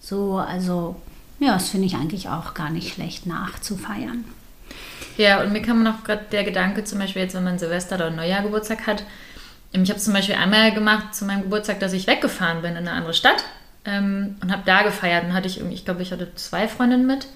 So, 0.00 0.38
also 0.38 0.96
ja, 1.38 1.52
das 1.52 1.68
finde 1.68 1.86
ich 1.86 1.96
eigentlich 1.96 2.30
auch 2.30 2.54
gar 2.54 2.70
nicht 2.70 2.94
schlecht 2.94 3.26
nachzufeiern. 3.26 4.24
Ja, 5.18 5.42
und 5.42 5.52
mir 5.52 5.60
kam 5.60 5.82
noch 5.82 6.02
gerade 6.02 6.24
der 6.32 6.44
Gedanke, 6.44 6.84
zum 6.84 6.98
Beispiel 6.98 7.20
jetzt, 7.20 7.34
wenn 7.34 7.44
man 7.44 7.58
Silvester 7.58 7.96
oder 7.96 8.08
Neujahr 8.08 8.42
Geburtstag 8.42 8.86
hat. 8.86 9.04
Ähm, 9.74 9.82
ich 9.82 9.90
habe 9.90 10.00
zum 10.00 10.14
Beispiel 10.14 10.36
einmal 10.36 10.72
gemacht 10.72 11.14
zu 11.14 11.26
meinem 11.26 11.42
Geburtstag, 11.42 11.78
dass 11.80 11.92
ich 11.92 12.06
weggefahren 12.06 12.62
bin 12.62 12.70
in 12.70 12.78
eine 12.78 12.92
andere 12.92 13.12
Stadt 13.12 13.44
ähm, 13.84 14.36
und 14.40 14.50
habe 14.50 14.62
da 14.64 14.82
gefeiert. 14.82 15.24
Und 15.24 15.34
hatte 15.34 15.48
ich, 15.48 15.60
ich 15.60 15.84
glaube, 15.84 16.00
ich 16.00 16.10
hatte 16.10 16.34
zwei 16.36 16.68
Freundinnen 16.68 17.06
mit. 17.06 17.26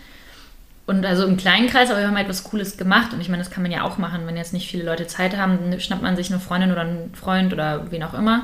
Und 0.91 1.07
also 1.07 1.25
im 1.25 1.37
kleinen 1.37 1.69
Kreis, 1.69 1.89
aber 1.89 2.01
wir 2.01 2.09
haben 2.09 2.17
halt 2.17 2.29
was 2.29 2.43
Cooles 2.43 2.77
gemacht. 2.77 3.13
Und 3.13 3.21
ich 3.21 3.29
meine, 3.29 3.41
das 3.41 3.53
kann 3.53 3.63
man 3.63 3.71
ja 3.71 3.85
auch 3.85 3.97
machen, 3.97 4.27
wenn 4.27 4.37
jetzt 4.37 4.53
nicht 4.53 4.69
viele 4.69 4.83
Leute 4.83 5.07
Zeit 5.07 5.37
haben, 5.37 5.71
dann 5.71 5.79
schnappt 5.79 6.03
man 6.03 6.17
sich 6.17 6.33
eine 6.33 6.41
Freundin 6.41 6.73
oder 6.73 6.81
einen 6.81 7.15
Freund 7.15 7.53
oder 7.53 7.93
wen 7.93 8.03
auch 8.03 8.13
immer 8.13 8.43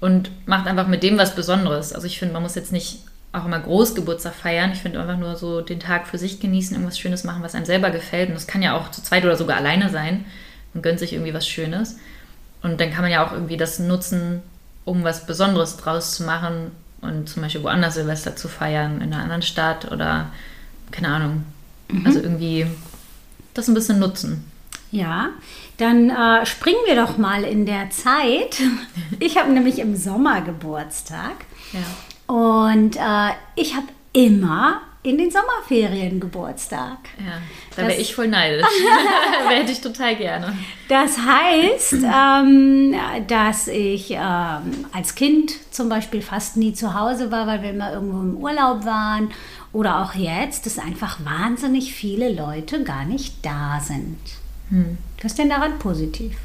und 0.00 0.32
macht 0.46 0.66
einfach 0.66 0.88
mit 0.88 1.04
dem 1.04 1.16
was 1.16 1.36
Besonderes. 1.36 1.92
Also 1.92 2.08
ich 2.08 2.18
finde, 2.18 2.34
man 2.34 2.42
muss 2.42 2.56
jetzt 2.56 2.72
nicht 2.72 3.04
auch 3.30 3.44
immer 3.44 3.60
Großgeburtstag 3.60 4.34
feiern. 4.34 4.72
Ich 4.72 4.80
finde 4.80 5.00
einfach 5.00 5.16
nur 5.16 5.36
so 5.36 5.60
den 5.60 5.78
Tag 5.78 6.08
für 6.08 6.18
sich 6.18 6.40
genießen, 6.40 6.74
irgendwas 6.74 6.98
Schönes 6.98 7.22
machen, 7.22 7.44
was 7.44 7.54
einem 7.54 7.66
selber 7.66 7.90
gefällt. 7.90 8.30
Und 8.30 8.34
das 8.34 8.48
kann 8.48 8.62
ja 8.62 8.76
auch 8.76 8.90
zu 8.90 9.00
zweit 9.00 9.22
oder 9.24 9.36
sogar 9.36 9.56
alleine 9.56 9.90
sein. 9.90 10.24
Man 10.74 10.82
gönnt 10.82 10.98
sich 10.98 11.12
irgendwie 11.12 11.34
was 11.34 11.46
Schönes. 11.46 11.98
Und 12.62 12.80
dann 12.80 12.90
kann 12.90 13.02
man 13.02 13.12
ja 13.12 13.24
auch 13.24 13.30
irgendwie 13.30 13.56
das 13.56 13.78
nutzen, 13.78 14.42
um 14.84 15.04
was 15.04 15.24
Besonderes 15.24 15.76
draus 15.76 16.16
zu 16.16 16.24
machen 16.24 16.72
und 17.00 17.28
zum 17.28 17.44
Beispiel 17.44 17.62
woanders 17.62 17.94
Silvester 17.94 18.34
zu 18.34 18.48
feiern, 18.48 19.00
in 19.00 19.12
einer 19.12 19.22
anderen 19.22 19.42
Stadt 19.42 19.92
oder 19.92 20.32
keine 20.90 21.08
Ahnung, 21.08 21.44
Mhm. 21.92 22.06
Also 22.06 22.20
irgendwie 22.20 22.66
das 23.54 23.68
ein 23.68 23.74
bisschen 23.74 23.98
nutzen. 23.98 24.50
Ja, 24.92 25.30
dann 25.76 26.10
äh, 26.10 26.44
springen 26.46 26.80
wir 26.86 26.96
doch 26.96 27.16
mal 27.16 27.44
in 27.44 27.66
der 27.66 27.90
Zeit. 27.90 28.60
Ich 29.18 29.36
habe 29.36 29.52
nämlich 29.52 29.78
im 29.80 29.96
Sommer 29.96 30.40
Geburtstag. 30.40 31.44
Ja. 31.72 32.34
Und 32.34 32.96
äh, 32.96 33.34
ich 33.54 33.74
habe 33.74 33.86
immer 34.12 34.80
in 35.02 35.16
den 35.16 35.30
Sommerferien 35.30 36.20
Geburtstag. 36.20 36.98
Ja, 37.18 37.40
da 37.74 37.88
wäre 37.88 38.00
ich 38.00 38.14
voll 38.14 38.28
neidisch. 38.28 38.66
wäre 39.48 39.70
ich 39.70 39.80
total 39.80 40.16
gerne. 40.16 40.56
Das 40.88 41.18
heißt, 41.18 41.94
ähm, 42.04 42.94
dass 43.26 43.68
ich 43.68 44.10
ähm, 44.10 44.86
als 44.92 45.14
Kind 45.14 45.52
zum 45.70 45.88
Beispiel 45.88 46.20
fast 46.20 46.56
nie 46.56 46.74
zu 46.74 46.94
Hause 46.94 47.30
war, 47.30 47.46
weil 47.46 47.62
wir 47.62 47.70
immer 47.70 47.92
irgendwo 47.92 48.20
im 48.20 48.36
Urlaub 48.36 48.84
waren 48.84 49.30
oder 49.72 50.02
auch 50.02 50.14
jetzt, 50.14 50.66
dass 50.66 50.78
einfach 50.78 51.24
wahnsinnig 51.24 51.94
viele 51.94 52.32
Leute 52.32 52.82
gar 52.82 53.04
nicht 53.04 53.44
da 53.44 53.80
sind. 53.80 54.18
Hm. 54.70 54.98
Was 55.22 55.32
ist 55.32 55.38
denn 55.38 55.50
daran 55.50 55.78
positiv? 55.78 56.36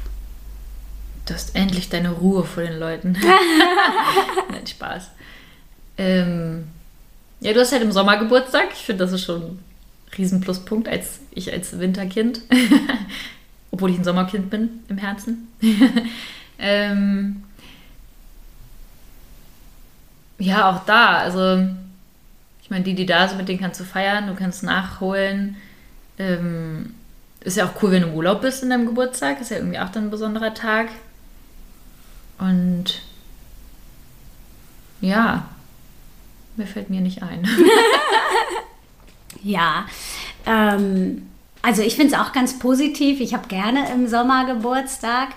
Du 1.26 1.34
hast 1.34 1.56
endlich 1.56 1.88
deine 1.88 2.12
Ruhe 2.12 2.44
vor 2.44 2.62
den 2.62 2.78
Leuten. 2.78 3.16
Nein, 4.50 4.66
Spaß. 4.66 5.10
Ähm, 5.98 6.68
ja, 7.40 7.52
du 7.52 7.60
hast 7.60 7.72
halt 7.72 7.82
im 7.82 7.90
Sommer 7.90 8.16
Geburtstag. 8.16 8.68
Ich 8.72 8.84
finde, 8.84 9.04
das 9.04 9.12
ist 9.12 9.24
schon 9.24 9.42
ein 9.42 9.64
Riesenpluspunkt 10.16 10.88
als 10.88 11.20
ich 11.32 11.52
als 11.52 11.78
Winterkind. 11.80 12.42
Obwohl 13.72 13.90
ich 13.90 13.98
ein 13.98 14.04
Sommerkind 14.04 14.50
bin 14.50 14.80
im 14.88 14.98
Herzen. 14.98 15.48
ähm, 16.60 17.42
ja, 20.38 20.70
auch 20.70 20.84
da. 20.84 21.18
Also 21.18 21.68
ich 22.66 22.70
meine, 22.70 22.82
die, 22.82 22.96
die 22.96 23.06
da 23.06 23.28
sind, 23.28 23.38
mit 23.38 23.48
denen 23.48 23.60
kannst 23.60 23.78
du 23.78 23.84
feiern, 23.84 24.26
du 24.26 24.34
kannst 24.34 24.64
nachholen. 24.64 25.56
Ähm, 26.18 26.94
ist 27.38 27.56
ja 27.56 27.64
auch 27.64 27.80
cool, 27.80 27.92
wenn 27.92 28.02
du 28.02 28.08
im 28.08 28.14
Urlaub 28.14 28.40
bist 28.40 28.64
in 28.64 28.70
deinem 28.70 28.86
Geburtstag. 28.86 29.40
Ist 29.40 29.52
ja 29.52 29.58
irgendwie 29.58 29.78
auch 29.78 29.88
dann 29.90 30.08
ein 30.08 30.10
besonderer 30.10 30.52
Tag. 30.52 30.88
Und 32.40 33.02
ja, 35.00 35.46
mir 36.56 36.66
fällt 36.66 36.90
mir 36.90 37.00
nicht 37.00 37.22
ein. 37.22 37.48
ja, 39.44 39.86
ähm, 40.44 41.30
also 41.62 41.82
ich 41.82 41.94
finde 41.94 42.16
es 42.16 42.20
auch 42.20 42.32
ganz 42.32 42.58
positiv. 42.58 43.20
Ich 43.20 43.32
habe 43.32 43.46
gerne 43.46 43.92
im 43.92 44.08
Sommer 44.08 44.44
Geburtstag 44.44 45.28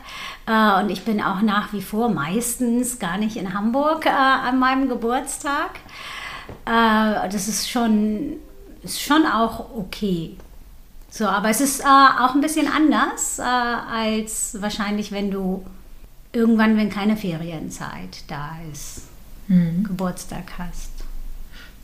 äh, 0.48 0.81
und 0.81 0.89
ich 0.89 1.05
bin 1.05 1.21
auch 1.21 1.43
nach 1.43 1.74
wie 1.74 1.83
vor 1.83 2.09
meistens 2.09 2.98
gar 2.98 3.19
nicht 3.19 3.38
in 3.38 3.53
Hamburg 3.53 4.07
äh, 4.07 4.09
an 4.09 4.57
meinem 4.57 4.89
Geburtstag. 4.89 5.75
Äh, 6.65 7.29
das 7.29 7.48
ist 7.48 7.70
schon, 7.70 8.38
ist 8.84 9.01
schon 9.01 9.25
auch 9.25 9.75
okay. 9.75 10.36
So, 11.12 11.25
aber 11.25 11.50
es 11.50 11.60
ist 11.60 11.82
äh, 11.82 11.84
auch 11.84 12.36
ein 12.36 12.41
bisschen 12.41 12.68
anders 12.68 13.39
äh, 13.39 13.41
als 13.44 14.58
wahrscheinlich, 14.60 15.12
wenn 15.12 15.32
du 15.32 15.65
irgendwann, 16.32 16.77
wenn 16.77 16.89
keine 16.89 17.18
Ferienzeit 17.18 18.24
da 18.27 18.58
ist, 18.72 19.08
mhm. 19.48 19.84
Geburtstag 19.84 20.44
hast. 20.58 20.91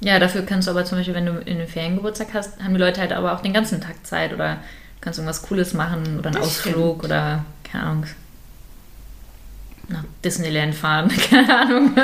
Ja, 0.01 0.19
dafür 0.19 0.43
kannst 0.43 0.67
du 0.67 0.71
aber 0.71 0.85
zum 0.85 0.99
Beispiel, 0.99 1.15
wenn 1.15 1.25
du 1.25 1.39
in 1.39 1.57
den 1.57 1.67
Feriengeburtstag 1.67 2.27
hast, 2.33 2.61
haben 2.61 2.73
die 2.73 2.79
Leute 2.79 3.01
halt 3.01 3.13
aber 3.13 3.33
auch 3.33 3.41
den 3.41 3.53
ganzen 3.53 3.81
Tag 3.81 4.05
Zeit 4.05 4.33
oder 4.33 4.57
kannst 5.01 5.19
irgendwas 5.19 5.41
Cooles 5.41 5.73
machen 5.73 6.19
oder 6.19 6.27
einen 6.27 6.37
Das 6.37 6.47
Ausflug 6.47 7.03
oder, 7.03 7.45
keine 7.63 7.83
Ahnung, 7.83 8.05
nach 9.87 10.03
Disneyland 10.23 10.75
fahren, 10.75 11.11
keine 11.29 11.57
Ahnung. 11.57 11.95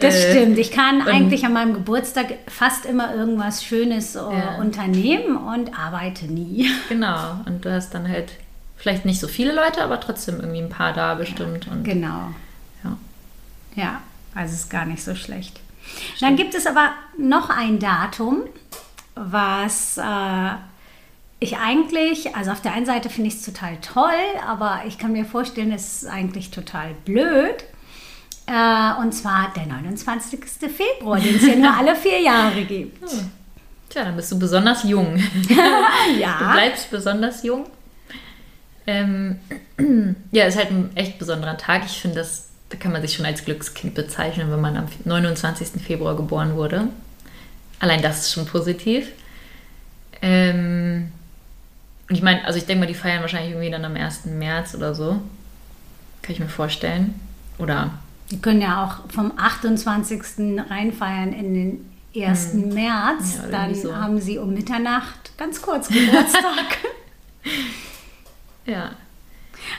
Das 0.00 0.14
Äh, 0.14 0.30
stimmt. 0.30 0.58
Ich 0.58 0.70
kann 0.70 1.02
eigentlich 1.02 1.44
an 1.44 1.52
meinem 1.52 1.74
Geburtstag 1.74 2.34
fast 2.46 2.86
immer 2.86 3.14
irgendwas 3.14 3.64
Schönes 3.64 4.14
äh, 4.14 4.18
Ja. 4.20 4.56
unternehmen 4.60 5.36
und 5.36 5.78
arbeite 5.78 6.26
nie. 6.26 6.70
Genau, 6.88 7.36
und 7.46 7.64
du 7.64 7.72
hast 7.72 7.94
dann 7.94 8.08
halt 8.08 8.32
vielleicht 8.76 9.04
nicht 9.04 9.18
so 9.20 9.26
viele 9.28 9.52
Leute, 9.52 9.82
aber 9.82 10.00
trotzdem 10.00 10.36
irgendwie 10.40 10.60
ein 10.60 10.68
paar 10.68 10.92
da 10.92 11.14
bestimmt. 11.14 11.66
Und, 11.68 11.82
Genau. 11.84 12.30
ja. 12.84 12.96
Ja, 13.74 14.00
also 14.34 14.54
ist 14.54 14.70
gar 14.70 14.84
nicht 14.84 15.02
so 15.02 15.14
schlecht. 15.14 15.60
Dann 16.20 16.36
gibt 16.36 16.54
es 16.54 16.66
aber 16.66 16.90
noch 17.16 17.50
ein 17.50 17.78
Datum, 17.80 18.42
was 19.14 19.98
äh, 19.98 20.50
ich 21.40 21.56
eigentlich, 21.58 22.36
also 22.36 22.50
auf 22.52 22.60
der 22.60 22.72
einen 22.74 22.86
Seite 22.86 23.10
finde 23.10 23.28
ich 23.28 23.36
es 23.36 23.42
total 23.42 23.76
toll, 23.80 24.12
aber 24.46 24.82
ich 24.86 24.98
kann 24.98 25.12
mir 25.12 25.24
vorstellen, 25.24 25.72
es 25.72 26.02
ist 26.02 26.06
eigentlich 26.08 26.50
total 26.50 26.90
blöd. 27.04 27.64
Äh, 28.48 29.00
und 29.02 29.12
zwar 29.12 29.52
der 29.54 29.66
29. 29.66 30.40
Februar, 30.74 31.20
den 31.20 31.36
es 31.36 31.46
ja 31.46 31.54
nur 31.54 31.74
alle 31.78 31.94
vier 31.94 32.20
Jahre 32.20 32.64
gibt. 32.64 33.02
Tja, 33.90 34.04
dann 34.04 34.16
bist 34.16 34.32
du 34.32 34.38
besonders 34.38 34.84
jung. 34.84 35.16
Du 35.48 35.54
Ja. 36.18 36.52
bleibst 36.52 36.90
besonders 36.90 37.42
jung. 37.42 37.66
Ähm, 38.86 39.38
ja, 40.32 40.44
ist 40.44 40.56
halt 40.56 40.70
ein 40.70 40.90
echt 40.96 41.18
besonderer 41.18 41.58
Tag. 41.58 41.82
Ich 41.84 42.00
finde, 42.00 42.16
das 42.20 42.46
da 42.70 42.76
kann 42.76 42.92
man 42.92 43.00
sich 43.00 43.14
schon 43.14 43.24
als 43.24 43.44
Glückskind 43.46 43.94
bezeichnen, 43.94 44.50
wenn 44.50 44.60
man 44.60 44.76
am 44.76 44.86
29. 45.04 45.82
Februar 45.82 46.16
geboren 46.16 46.54
wurde. 46.54 46.88
Allein 47.80 48.02
das 48.02 48.20
ist 48.20 48.32
schon 48.32 48.44
positiv. 48.46 49.08
Ähm, 50.20 51.10
und 52.08 52.14
ich 52.14 52.22
meine, 52.22 52.44
also 52.44 52.58
ich 52.58 52.66
denke 52.66 52.80
mal, 52.80 52.86
die 52.86 52.94
feiern 52.94 53.20
wahrscheinlich 53.22 53.52
irgendwie 53.52 53.70
dann 53.70 53.84
am 53.86 53.94
1. 53.96 54.26
März 54.26 54.74
oder 54.74 54.94
so. 54.94 55.12
Kann 56.22 56.32
ich 56.34 56.40
mir 56.40 56.48
vorstellen. 56.48 57.14
Oder 57.58 57.90
Die 58.30 58.40
können 58.40 58.60
ja 58.60 58.84
auch 58.84 59.10
vom 59.10 59.32
28. 59.36 60.20
reinfeiern 60.68 61.32
in 61.32 61.54
den 61.54 61.92
1. 62.14 62.54
März. 62.54 63.40
Ja, 63.42 63.50
Dann 63.50 63.74
so. 63.74 63.94
haben 63.94 64.20
sie 64.20 64.38
um 64.38 64.52
Mitternacht 64.52 65.36
ganz 65.38 65.62
kurz 65.62 65.88
Geburtstag. 65.88 66.78
ja. 68.66 68.90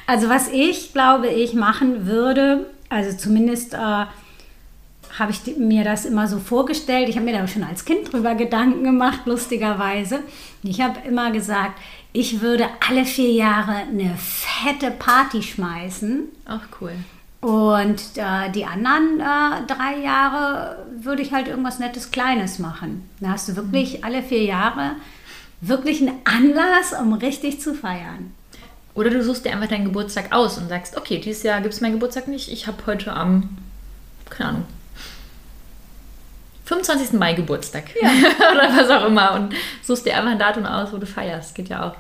Also 0.07 0.29
was 0.29 0.49
ich 0.51 0.93
glaube, 0.93 1.27
ich 1.27 1.53
machen 1.53 2.05
würde, 2.05 2.69
also 2.89 3.15
zumindest 3.15 3.73
äh, 3.73 3.77
habe 3.77 5.31
ich 5.31 5.57
mir 5.57 5.83
das 5.83 6.05
immer 6.05 6.27
so 6.27 6.39
vorgestellt. 6.39 7.09
Ich 7.09 7.15
habe 7.15 7.25
mir 7.25 7.37
da 7.37 7.47
schon 7.47 7.63
als 7.63 7.85
Kind 7.85 8.11
drüber 8.11 8.35
Gedanken 8.35 8.83
gemacht, 8.83 9.21
lustigerweise. 9.25 10.21
Ich 10.63 10.81
habe 10.81 10.99
immer 11.07 11.31
gesagt, 11.31 11.79
ich 12.13 12.41
würde 12.41 12.67
alle 12.87 13.05
vier 13.05 13.31
Jahre 13.31 13.73
eine 13.73 14.15
fette 14.17 14.91
Party 14.91 15.41
schmeißen. 15.41 16.23
Auch 16.45 16.81
cool. 16.81 16.93
Und 17.41 18.01
äh, 18.15 18.51
die 18.53 18.65
anderen 18.65 19.21
äh, 19.21 19.65
drei 19.65 19.99
Jahre 20.03 20.85
würde 20.99 21.21
ich 21.21 21.31
halt 21.31 21.47
irgendwas 21.47 21.79
Nettes 21.79 22.11
Kleines 22.11 22.59
machen. 22.59 23.09
Da 23.21 23.29
hast 23.29 23.47
du 23.47 23.55
wirklich 23.55 24.03
alle 24.03 24.21
vier 24.21 24.43
Jahre 24.43 24.95
wirklich 25.61 26.01
einen 26.01 26.19
Anlass, 26.25 26.93
um 26.99 27.13
richtig 27.13 27.61
zu 27.61 27.73
feiern. 27.73 28.33
Oder 28.93 29.09
du 29.09 29.23
suchst 29.23 29.45
dir 29.45 29.53
einfach 29.53 29.69
deinen 29.69 29.85
Geburtstag 29.85 30.33
aus 30.33 30.57
und 30.57 30.67
sagst, 30.67 30.97
okay, 30.97 31.19
dieses 31.19 31.43
Jahr 31.43 31.61
gibt 31.61 31.73
es 31.73 31.81
meinen 31.81 31.93
Geburtstag 31.93 32.27
nicht. 32.27 32.51
Ich 32.51 32.67
habe 32.67 32.77
heute 32.85 33.13
am, 33.13 33.57
keine 34.29 34.49
Ahnung, 34.49 34.65
25. 36.65 37.13
Mai 37.13 37.33
Geburtstag. 37.33 37.85
Oder 37.99 38.77
was 38.77 38.89
auch 38.89 39.05
immer. 39.07 39.33
Und 39.33 39.55
suchst 39.81 40.05
dir 40.05 40.15
einfach 40.17 40.31
ein 40.31 40.39
Datum 40.39 40.65
aus, 40.65 40.91
wo 40.91 40.97
du 40.97 41.07
feierst. 41.07 41.55
Geht 41.55 41.69
ja 41.69 41.87
auch. 41.87 41.95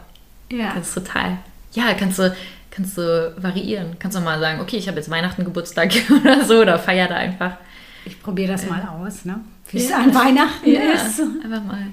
Ja. 0.51 0.71
Kannst 0.73 0.93
total. 0.93 1.37
Ja, 1.71 1.93
kannst 1.93 2.19
du, 2.19 2.35
kannst 2.71 2.97
du 2.97 3.33
variieren. 3.37 3.97
Kannst 3.99 4.17
du 4.17 4.21
mal 4.21 4.39
sagen, 4.39 4.59
okay, 4.61 4.77
ich 4.77 4.87
habe 4.87 4.97
jetzt 4.97 5.09
Weihnachten 5.09 5.43
Geburtstag 5.45 5.91
oder 6.21 6.43
so. 6.45 6.59
Oder 6.61 6.79
feier 6.79 7.07
da 7.07 7.15
einfach. 7.15 7.53
Ich 8.05 8.21
probiere 8.21 8.53
das 8.53 8.67
mal 8.69 8.81
aus, 8.87 9.25
ne? 9.25 9.39
Wie 9.71 9.77
es 9.77 9.89
Ja. 9.89 9.97
an 9.97 10.13
Weihnachten 10.15 10.69
Ja, 10.71 10.81
ist. 10.93 11.19
einfach 11.43 11.63
mal. 11.63 11.87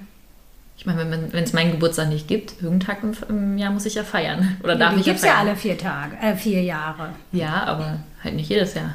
Ich 0.78 0.84
meine, 0.86 1.10
wenn 1.32 1.42
es 1.44 1.52
meinen 1.52 1.72
Geburtstag 1.72 2.08
nicht 2.08 2.28
gibt, 2.28 2.52
irgendeinen 2.62 2.80
Tag 2.80 3.02
im, 3.02 3.14
im 3.28 3.58
Jahr 3.58 3.72
muss 3.72 3.86
ich 3.86 3.94
ja 3.94 4.04
feiern. 4.04 4.56
Oder 4.62 4.76
darf 4.76 4.94
Die 4.94 5.00
ich 5.00 5.06
ja 5.06 5.12
gibt 5.12 5.18
es 5.20 5.26
ja 5.26 5.32
feiern. 5.34 5.48
alle 5.48 5.56
vier 5.56 5.78
Tage, 5.78 6.16
äh, 6.20 6.36
vier 6.36 6.62
Jahre. 6.62 7.10
Ja, 7.32 7.64
aber 7.64 7.98
halt 8.22 8.34
nicht 8.36 8.48
jedes 8.50 8.74
Jahr. 8.74 8.94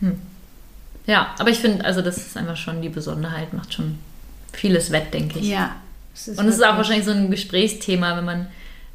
Hm. 0.00 0.20
Ja, 1.06 1.34
aber 1.38 1.50
ich 1.50 1.58
finde, 1.58 1.84
also 1.84 2.00
das 2.02 2.16
ist 2.16 2.36
einfach 2.36 2.56
schon 2.56 2.82
die 2.82 2.88
Besonderheit, 2.88 3.52
macht 3.52 3.72
schon 3.74 3.98
vieles 4.52 4.90
wett, 4.90 5.12
denke 5.14 5.38
ich. 5.38 5.48
Ja. 5.48 5.76
Und 6.36 6.46
es 6.46 6.56
ist 6.56 6.64
auch 6.64 6.76
wahrscheinlich 6.76 7.04
so 7.04 7.10
ein 7.12 7.30
Gesprächsthema, 7.30 8.16
wenn 8.16 8.24
man 8.24 8.46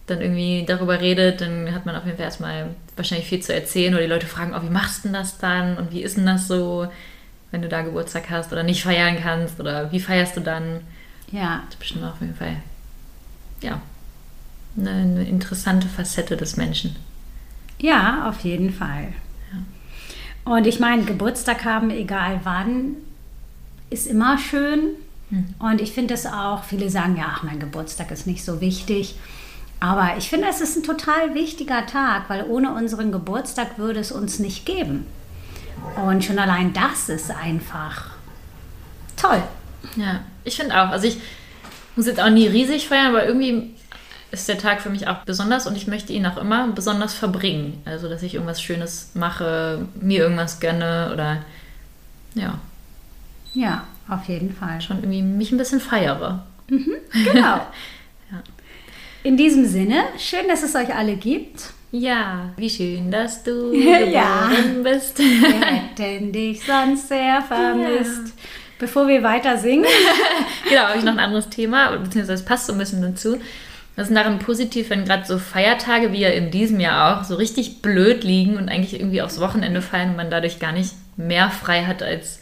dann 0.09 0.21
irgendwie 0.21 0.65
darüber 0.65 0.99
redet, 0.99 1.41
dann 1.41 1.73
hat 1.73 1.85
man 1.85 1.95
auf 1.95 2.05
jeden 2.05 2.17
Fall 2.17 2.25
erstmal 2.25 2.69
wahrscheinlich 2.95 3.27
viel 3.27 3.41
zu 3.41 3.53
erzählen 3.53 3.93
oder 3.93 4.03
die 4.03 4.09
Leute 4.09 4.27
fragen, 4.27 4.53
oh, 4.55 4.61
wie 4.63 4.71
machst 4.71 5.03
du 5.03 5.09
denn 5.09 5.13
das 5.13 5.37
dann 5.37 5.77
und 5.77 5.91
wie 5.91 6.01
ist 6.01 6.17
denn 6.17 6.25
das 6.25 6.47
so, 6.47 6.87
wenn 7.51 7.61
du 7.61 7.69
da 7.69 7.81
Geburtstag 7.81 8.29
hast 8.29 8.51
oder 8.51 8.63
nicht 8.63 8.83
feiern 8.83 9.17
kannst 9.21 9.59
oder 9.59 9.91
wie 9.91 9.99
feierst 9.99 10.37
du 10.37 10.41
dann? 10.41 10.81
Ja. 11.31 11.61
Das 11.65 11.75
ist 11.75 11.79
bestimmt 11.79 12.05
auf 12.05 12.21
jeden 12.21 12.35
Fall, 12.35 12.57
ja, 13.61 13.81
eine, 14.77 14.91
eine 14.91 15.23
interessante 15.27 15.87
Facette 15.87 16.37
des 16.37 16.57
Menschen. 16.57 16.95
Ja, 17.79 18.27
auf 18.29 18.41
jeden 18.41 18.73
Fall. 18.73 19.13
Und 20.45 20.65
ich 20.65 20.79
meine, 20.79 21.03
Geburtstag 21.03 21.63
haben, 21.65 21.91
egal 21.91 22.39
wann, 22.43 22.95
ist 23.89 24.07
immer 24.07 24.37
schön. 24.37 24.95
Hm. 25.29 25.53
Und 25.59 25.81
ich 25.81 25.91
finde 25.91 26.13
es 26.13 26.25
auch, 26.25 26.63
viele 26.63 26.89
sagen 26.89 27.17
ja, 27.17 27.25
ach, 27.29 27.43
mein 27.43 27.59
Geburtstag 27.59 28.11
ist 28.11 28.27
nicht 28.27 28.43
so 28.43 28.61
wichtig. 28.61 29.15
Aber 29.79 30.17
ich 30.17 30.29
finde, 30.29 30.47
es 30.49 30.59
ist 30.61 30.75
ein 30.75 30.83
total 30.83 31.33
wichtiger 31.35 31.85
Tag, 31.85 32.29
weil 32.29 32.43
ohne 32.43 32.73
unseren 32.73 33.11
Geburtstag 33.11 33.77
würde 33.77 33.99
es 33.99 34.11
uns 34.11 34.39
nicht 34.39 34.65
geben. 34.65 35.05
Und 35.95 36.23
schon 36.23 36.39
allein 36.39 36.73
das 36.73 37.07
ist 37.07 37.31
einfach 37.31 38.11
toll. 39.15 39.41
Ja, 39.95 40.19
ich 40.43 40.57
finde 40.57 40.75
auch. 40.75 40.89
Also 40.89 41.07
ich 41.07 41.17
muss 41.95 42.07
jetzt 42.07 42.19
auch 42.19 42.29
nie 42.29 42.47
riesig 42.47 42.89
feiern, 42.89 43.07
aber 43.07 43.25
irgendwie 43.25 43.73
ist 44.31 44.47
der 44.47 44.57
Tag 44.57 44.81
für 44.81 44.89
mich 44.89 45.07
auch 45.07 45.19
besonders 45.19 45.65
und 45.65 45.75
ich 45.75 45.87
möchte 45.87 46.13
ihn 46.13 46.25
auch 46.25 46.37
immer 46.37 46.67
besonders 46.67 47.13
verbringen. 47.13 47.81
Also, 47.85 48.09
dass 48.09 48.21
ich 48.21 48.35
irgendwas 48.35 48.61
Schönes 48.61 49.11
mache, 49.15 49.87
mir 49.99 50.19
irgendwas 50.19 50.59
gönne 50.59 51.09
oder 51.13 51.37
ja, 52.35 52.59
Ja, 53.53 53.83
auf 54.07 54.25
jeden 54.27 54.53
Fall. 54.53 54.81
schon 54.81 54.97
irgendwie 54.97 55.23
mich 55.23 55.51
ein 55.51 55.57
bisschen 55.57 55.79
feiere. 55.79 56.43
Genau. 56.67 57.61
In 59.23 59.35
diesem 59.37 59.65
Sinne, 59.65 60.03
schön, 60.17 60.47
dass 60.47 60.63
es 60.63 60.75
euch 60.75 60.93
alle 60.93 61.15
gibt. 61.15 61.71
Ja, 61.91 62.51
wie 62.55 62.69
schön, 62.69 63.11
dass 63.11 63.43
du 63.43 63.73
Ja. 63.75 64.47
geboren 64.49 64.83
bist. 64.83 65.17
Wir 65.19 65.61
hätten 65.61 66.31
dich 66.31 66.63
sonst 66.63 67.07
sehr 67.09 67.41
vermisst. 67.47 68.33
Bevor 68.77 69.07
wir 69.09 69.21
weiter 69.23 69.57
singen, 69.57 69.85
genau, 70.69 70.83
habe 70.83 70.97
ich 70.99 71.03
noch 71.03 71.11
ein 71.11 71.19
anderes 71.19 71.49
Thema, 71.49 71.97
beziehungsweise 71.97 72.41
es 72.41 72.45
passt 72.45 72.67
so 72.67 72.73
ein 72.73 72.79
bisschen 72.79 73.01
dazu. 73.01 73.37
Was 73.97 74.07
ist 74.07 74.15
daran 74.15 74.39
positiv, 74.39 74.89
wenn 74.89 75.03
gerade 75.03 75.25
so 75.25 75.37
Feiertage 75.37 76.13
wie 76.13 76.21
ja 76.21 76.29
in 76.29 76.49
diesem 76.51 76.79
Jahr 76.79 77.19
auch 77.19 77.25
so 77.25 77.35
richtig 77.35 77.81
blöd 77.81 78.23
liegen 78.23 78.55
und 78.55 78.69
eigentlich 78.69 78.97
irgendwie 78.97 79.21
aufs 79.21 79.41
Wochenende 79.41 79.81
fallen 79.81 80.11
und 80.11 80.15
man 80.15 80.29
dadurch 80.29 80.59
gar 80.59 80.71
nicht 80.71 80.93
mehr 81.17 81.49
frei 81.49 81.83
hat, 81.83 82.01
als 82.01 82.39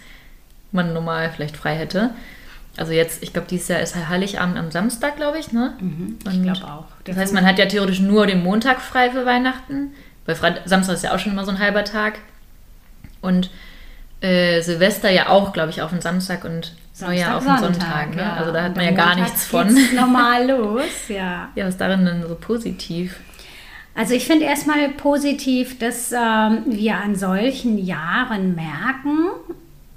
man 0.71 0.93
normal 0.93 1.31
vielleicht 1.35 1.57
frei 1.57 1.73
hätte. 1.73 2.11
Also 2.77 2.93
jetzt, 2.93 3.23
ich 3.23 3.33
glaube, 3.33 3.47
dieses 3.49 3.67
Jahr 3.67 3.79
ist 3.79 3.95
halt 3.95 4.07
Heiligabend 4.07 4.57
am 4.57 4.71
Samstag, 4.71 5.15
glaube 5.15 5.39
ich, 5.39 5.51
ne? 5.51 5.73
ich 5.79 6.33
Und 6.33 6.43
glaube 6.43 6.63
auch. 6.63 6.85
Das 7.05 7.17
heißt, 7.17 7.33
man 7.33 7.45
hat 7.45 7.57
ja 7.57 7.65
theoretisch 7.65 7.99
nur 7.99 8.27
den 8.27 8.43
Montag 8.43 8.81
frei 8.81 9.09
für 9.09 9.25
Weihnachten, 9.25 9.93
weil 10.25 10.35
Freit 10.35 10.61
Samstag 10.65 10.93
ist 10.93 11.03
ja 11.03 11.15
auch 11.15 11.19
schon 11.19 11.31
immer 11.31 11.43
so 11.43 11.51
ein 11.51 11.59
halber 11.59 11.83
Tag. 11.83 12.19
Und 13.21 13.49
äh, 14.21 14.61
Silvester 14.61 15.09
ja 15.09 15.29
auch, 15.29 15.53
glaube 15.53 15.71
ich, 15.71 15.81
auf 15.81 15.89
den 15.89 16.01
Samstag 16.01 16.45
und 16.45 16.75
Neujahr 16.99 17.37
auf 17.37 17.45
den 17.45 17.57
Sonntag. 17.57 18.15
Ne? 18.15 18.33
Also 18.33 18.51
da 18.51 18.63
hat 18.63 18.75
man 18.75 18.85
ja 18.85 18.91
gar 18.91 19.15
nichts 19.15 19.45
von. 19.45 19.67
normal 19.95 20.47
los, 20.47 21.07
ja. 21.07 21.49
Ja, 21.55 21.65
was 21.65 21.75
ist 21.75 21.81
darin 21.81 22.05
denn 22.05 22.23
so 22.27 22.35
positiv? 22.35 23.19
Also 23.95 24.13
ich 24.13 24.27
finde 24.27 24.45
erstmal 24.45 24.89
positiv, 24.89 25.79
dass 25.79 26.11
ähm, 26.11 26.63
wir 26.67 26.97
an 26.97 27.15
solchen 27.15 27.83
Jahren 27.83 28.53
merken, 28.53 29.29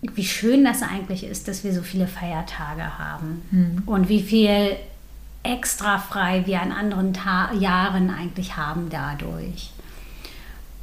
wie 0.03 0.25
schön 0.25 0.65
das 0.65 0.83
eigentlich 0.83 1.25
ist, 1.25 1.49
dass 1.49 1.65
wir 1.65 1.75
so 1.75 1.83
viele 1.83 2.07
Feiertage 2.07 2.99
haben 2.99 3.83
und 3.87 4.09
wie 4.09 4.23
viel 4.23 4.77
extra 5.43 5.99
frei 5.99 6.43
wir 6.47 6.61
an 6.61 6.73
anderen 6.73 7.13
Ta 7.13 7.53
Jahren 7.55 8.11
eigentlich 8.11 8.57
haben 8.57 8.89
dadurch. 8.91 9.71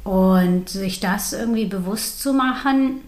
Und 0.04 0.68
sich 0.68 1.00
das 1.00 1.32
irgendwie 1.32 1.66
bewusst 1.66 2.20
zu 2.20 2.32
machen, 2.32 3.00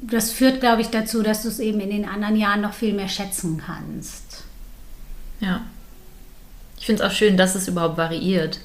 das 0.00 0.32
führt, 0.32 0.60
glaube 0.60 0.82
ich, 0.82 0.88
dazu, 0.88 1.22
dass 1.22 1.42
du 1.42 1.48
es 1.48 1.60
eben 1.60 1.80
in 1.80 1.90
den 1.90 2.08
anderen 2.08 2.36
Jahren 2.36 2.60
noch 2.60 2.74
viel 2.74 2.92
mehr 2.92 3.08
schätzen 3.08 3.62
kannst. 3.64 4.42
Ja. 5.40 5.60
Ich 6.76 6.86
finde 6.86 7.04
es 7.04 7.08
auch 7.08 7.14
schön, 7.14 7.36
dass 7.36 7.54
es 7.54 7.68
überhaupt 7.68 7.96
variiert. 7.96 8.58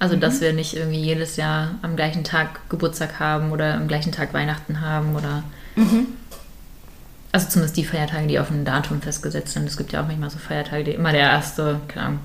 Also, 0.00 0.14
dass 0.16 0.40
wir 0.40 0.52
nicht 0.52 0.74
irgendwie 0.76 1.00
jedes 1.02 1.36
Jahr 1.36 1.70
am 1.82 1.96
gleichen 1.96 2.22
Tag 2.22 2.68
Geburtstag 2.68 3.18
haben 3.18 3.50
oder 3.50 3.74
am 3.74 3.88
gleichen 3.88 4.12
Tag 4.12 4.32
Weihnachten 4.32 4.80
haben 4.80 5.16
oder. 5.16 5.42
Also, 5.76 6.06
Also 7.32 7.48
zumindest 7.48 7.76
die 7.76 7.84
Feiertage, 7.84 8.26
die 8.26 8.38
auf 8.38 8.50
ein 8.50 8.64
Datum 8.64 9.02
festgesetzt 9.02 9.52
sind. 9.52 9.66
Es 9.66 9.76
gibt 9.76 9.92
ja 9.92 10.02
auch 10.02 10.06
manchmal 10.06 10.30
so 10.30 10.38
Feiertage, 10.38 10.84
die 10.84 10.92
immer 10.92 11.12
der 11.12 11.22
erste, 11.22 11.80
keine 11.88 12.06
Ahnung, 12.06 12.20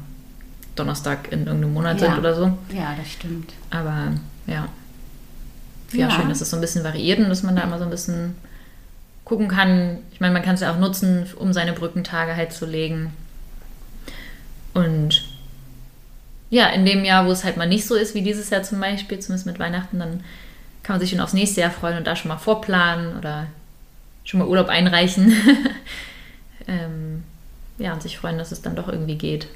Donnerstag 0.75 1.31
in 1.31 1.45
irgendeinem 1.45 1.73
Monat 1.73 1.99
Ja. 2.01 2.07
sind 2.09 2.19
oder 2.19 2.35
so. 2.35 2.45
Ja, 2.73 2.95
das 2.97 3.11
stimmt. 3.11 3.51
Aber 3.69 4.13
ja. 4.47 4.67
Ja, 5.91 6.07
Ja. 6.07 6.11
schön, 6.11 6.29
dass 6.29 6.41
es 6.41 6.49
so 6.49 6.57
ein 6.57 6.61
bisschen 6.61 6.83
variiert 6.83 7.19
und 7.19 7.29
dass 7.29 7.43
man 7.43 7.55
da 7.55 7.63
immer 7.63 7.77
so 7.79 7.83
ein 7.83 7.89
bisschen 7.91 8.35
gucken 9.25 9.47
kann. 9.47 9.97
Ich 10.11 10.19
meine, 10.19 10.33
man 10.33 10.41
kann 10.43 10.55
es 10.55 10.61
ja 10.61 10.71
auch 10.73 10.79
nutzen, 10.79 11.27
um 11.37 11.53
seine 11.53 11.73
Brückentage 11.73 12.35
halt 12.35 12.53
zu 12.53 12.65
legen. 12.65 13.13
Und 14.73 15.23
ja, 16.53 16.67
in 16.67 16.85
dem 16.85 17.03
Jahr, 17.03 17.25
wo 17.25 17.31
es 17.31 17.43
halt 17.43 17.57
mal 17.57 17.67
nicht 17.67 17.87
so 17.87 17.95
ist 17.95 18.13
wie 18.13 18.21
dieses 18.21 18.51
Jahr 18.51 18.61
zum 18.61 18.79
Beispiel, 18.79 19.17
zumindest 19.17 19.47
mit 19.47 19.57
Weihnachten, 19.57 19.97
dann 19.97 20.23
kann 20.83 20.93
man 20.95 20.99
sich 20.99 21.09
schon 21.09 21.19
aufs 21.19 21.33
nächste 21.33 21.61
Jahr 21.61 21.71
freuen 21.71 21.97
und 21.97 22.05
da 22.05 22.15
schon 22.15 22.29
mal 22.29 22.37
vorplanen 22.37 23.17
oder 23.17 23.47
schon 24.23 24.39
mal 24.39 24.47
Urlaub 24.47 24.69
einreichen. 24.69 25.33
ähm, 26.67 27.23
ja, 27.79 27.93
und 27.93 28.03
sich 28.03 28.19
freuen, 28.19 28.37
dass 28.37 28.51
es 28.51 28.61
dann 28.61 28.75
doch 28.75 28.87
irgendwie 28.87 29.15
geht. 29.15 29.47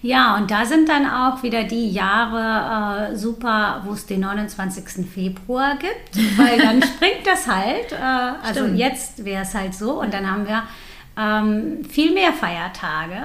Ja, 0.00 0.36
und 0.36 0.50
da 0.50 0.64
sind 0.64 0.88
dann 0.88 1.06
auch 1.06 1.42
wieder 1.42 1.64
die 1.64 1.90
Jahre 1.90 3.10
äh, 3.12 3.16
super, 3.16 3.82
wo 3.84 3.92
es 3.92 4.06
den 4.06 4.20
29. 4.20 5.06
Februar 5.06 5.76
gibt, 5.76 6.38
weil 6.38 6.56
dann 6.58 6.82
springt 6.94 7.26
das 7.26 7.46
halt. 7.46 7.92
Äh, 7.92 7.96
also 8.42 8.60
Stimmt. 8.64 8.78
jetzt 8.78 9.22
wäre 9.22 9.42
es 9.42 9.54
halt 9.54 9.74
so 9.74 10.00
und 10.00 10.14
dann 10.14 10.30
haben 10.30 10.46
wir 10.46 10.62
ähm, 11.18 11.84
viel 11.84 12.14
mehr 12.14 12.32
Feiertage, 12.32 13.16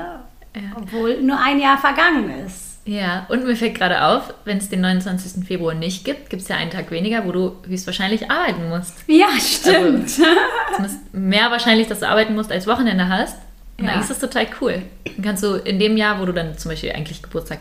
Ja. 0.56 0.62
obwohl 0.75 1.21
nur 1.21 1.39
ein 1.39 1.58
Jahr 1.60 1.77
vergangen 1.77 2.30
ist. 2.45 2.71
Ja, 2.86 3.26
und 3.30 3.46
mir 3.46 3.56
fällt 3.56 3.76
gerade 3.76 4.04
auf, 4.04 4.34
wenn 4.44 4.58
es 4.58 4.70
den 4.70 4.82
29. 4.82 5.46
Februar 5.46 5.76
nicht 5.76 6.04
gibt, 6.04 6.30
gibt 6.32 6.41
es 6.41 6.48
ja 6.48 6.56
einen 6.58 6.72
Tag 6.72 6.89
weniger, 6.89 7.26
wo 7.26 7.32
du 7.32 7.56
höchstwahrscheinlich 7.67 8.32
arbeiten 8.32 8.70
musst. 8.70 8.96
Ja, 9.08 9.28
stimmt. 9.39 10.10
Zumindest 10.10 11.13
mehr 11.13 11.52
wahrscheinlich, 11.52 11.88
dass 11.88 12.00
du 12.00 12.08
arbeiten 12.08 12.34
musst, 12.36 12.52
als 12.52 12.65
Wochenende 12.65 13.08
hast. 13.08 13.38
Und 13.78 13.86
Ja. 13.86 13.91
eigentlich 13.91 14.10
ist 14.10 14.12
das 14.12 14.20
total 14.20 14.48
cool. 14.62 14.82
Dann 15.06 15.24
kannst 15.24 15.44
du 15.44 15.56
in 15.56 15.78
dem 15.80 15.96
Jahr, 15.96 16.20
wo 16.20 16.26
du 16.26 16.32
dann 16.34 16.58
zum 16.58 16.70
Beispiel 16.72 16.91
eigentlich 16.91 17.22
Geburtstag 17.22 17.60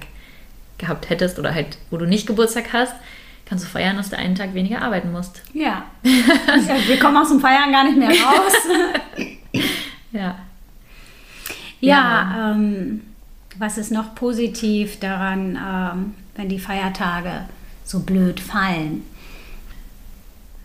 gehabt 0.79 1.11
hättest 1.11 1.39
oder 1.39 1.55
halt, 1.55 1.77
wo 1.91 1.99
du 1.99 2.07
nicht 2.07 2.27
Geburtstag 2.27 2.73
hast, 2.73 2.95
kannst 3.45 3.65
du 3.65 3.69
feiern, 3.69 3.97
dass 3.99 4.09
du 4.09 4.17
einen 4.17 4.35
Tag 4.37 4.55
weniger 4.55 4.81
arbeiten 4.81 5.13
musst. 5.13 5.43
ja. 5.53 5.85
ja. 6.03 6.13
Wir 6.87 6.99
kommen 6.99 7.17
aus 7.19 7.29
dem 7.29 7.41
Feiern 7.41 7.71
gar 7.73 7.85
nicht 7.85 7.99
mehr 7.99 8.09
raus. 8.09 8.55
Ja. 10.13 10.39
Ja, 11.81 12.53
ähm, 12.53 13.03
was 13.61 13.79
ist 13.79 13.93
noch 13.93 14.15
positiv 14.15 14.99
daran, 14.99 15.57
ähm, 15.57 16.15
wenn 16.35 16.49
die 16.49 16.59
Feiertage 16.59 17.45
so 17.85 18.01
blöd 18.01 18.41
fallen? 18.41 19.03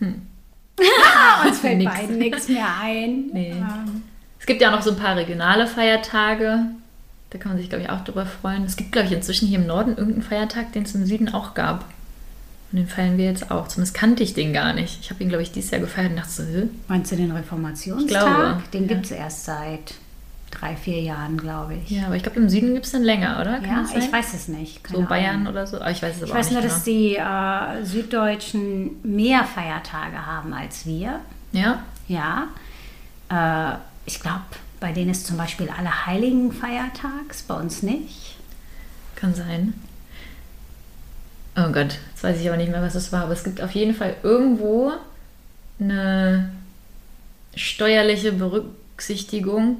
Uns 0.00 1.58
fällt 1.60 1.78
Nix. 1.78 1.92
beiden 1.92 2.18
nichts 2.18 2.48
mehr 2.48 2.66
ein. 2.82 3.26
Nee. 3.32 3.50
Ähm, 3.52 4.02
Es 4.38 4.46
gibt 4.46 4.60
ja 4.60 4.68
auch 4.68 4.76
noch 4.76 4.82
so 4.82 4.90
ein 4.90 4.96
paar 4.98 5.16
regionale 5.16 5.66
Feiertage. 5.66 6.66
Da 7.30 7.38
kann 7.38 7.52
man 7.52 7.58
sich, 7.58 7.68
glaube 7.68 7.84
ich, 7.84 7.90
auch 7.90 8.04
drüber 8.04 8.24
freuen. 8.26 8.64
Es 8.64 8.76
gibt, 8.76 8.92
glaube 8.92 9.08
ich, 9.08 9.14
inzwischen 9.14 9.48
hier 9.48 9.58
im 9.58 9.66
Norden 9.66 9.90
irgendeinen 9.96 10.22
Feiertag, 10.22 10.72
den 10.72 10.84
es 10.84 10.94
im 10.94 11.06
Süden 11.06 11.32
auch 11.32 11.54
gab. 11.54 11.84
Und 12.72 12.78
den 12.78 12.88
feiern 12.88 13.16
wir 13.16 13.24
jetzt 13.26 13.50
auch. 13.50 13.68
Zumindest 13.68 13.94
kannte 13.96 14.22
ich 14.22 14.34
den 14.34 14.52
gar 14.52 14.72
nicht. 14.72 14.98
Ich 15.00 15.10
habe 15.10 15.22
ihn, 15.22 15.28
glaube 15.28 15.42
ich, 15.42 15.52
dieses 15.52 15.70
Jahr 15.70 15.80
gefeiert 15.80 16.10
und 16.10 16.16
dachte 16.16 16.30
so, 16.30 16.68
meinst 16.88 17.10
du 17.12 17.16
den 17.16 17.28
Ich 17.28 17.34
Reformationstag? 17.34 18.08
glaube, 18.08 18.62
den 18.72 18.82
ja. 18.82 18.88
gibt 18.88 19.06
es 19.06 19.10
erst 19.12 19.44
seit 19.44 19.94
drei, 20.50 20.76
vier 20.76 21.00
Jahren, 21.02 21.36
glaube 21.36 21.74
ich. 21.74 21.90
Ja, 21.90 22.06
aber 22.06 22.16
ich 22.16 22.22
glaube, 22.22 22.38
im 22.38 22.48
Süden 22.48 22.72
gibt 22.74 22.86
es 22.86 22.92
dann 22.92 23.02
länger, 23.02 23.40
oder? 23.40 23.58
Kann 23.60 23.64
Ja, 23.68 23.80
das 23.82 23.90
sein? 23.92 24.02
ich 24.02 24.12
weiß 24.12 24.34
es 24.34 24.48
nicht. 24.48 24.82
Keine 24.84 25.00
So 25.02 25.06
Bayern 25.08 25.36
Ahnung. 25.36 25.48
oder 25.52 25.66
so. 25.66 25.76
Aber 25.78 25.90
ich 25.90 26.02
weiß 26.02 26.16
es 26.16 26.22
aber 26.22 26.26
Ich 26.26 26.32
auch 26.32 26.36
weiß 26.38 26.50
nicht 26.50 26.54
nur, 26.60 26.62
dass 26.62 26.84
genau. 26.84 26.98
die 26.98 27.16
äh, 27.80 27.84
Süddeutschen 27.84 28.90
mehr 29.02 29.44
Feiertage 29.44 30.24
haben 30.24 30.52
als 30.54 30.86
wir. 30.86 31.20
Ja? 31.52 31.82
Ja. 32.08 32.48
Äh, 33.28 33.76
ich 34.06 34.20
glaube, 34.20 34.42
bei 34.80 34.92
denen 34.92 35.10
ist 35.10 35.26
zum 35.26 35.36
Beispiel 35.36 35.68
Allerheiligen 35.68 36.52
Feiertags, 36.52 37.42
bei 37.42 37.54
uns 37.54 37.82
nicht. 37.82 38.36
Kann 39.16 39.34
sein. 39.34 39.74
Oh 41.58 41.72
Gott, 41.72 41.98
jetzt 42.10 42.22
weiß 42.22 42.38
ich 42.40 42.46
aber 42.48 42.58
nicht 42.58 42.70
mehr, 42.70 42.82
was 42.82 42.94
es 42.94 43.12
war. 43.12 43.22
Aber 43.24 43.32
es 43.32 43.42
gibt 43.42 43.60
auf 43.62 43.70
jeden 43.72 43.94
Fall 43.94 44.14
irgendwo 44.22 44.92
eine 45.80 46.50
steuerliche 47.54 48.32
Berücksichtigung, 48.32 48.76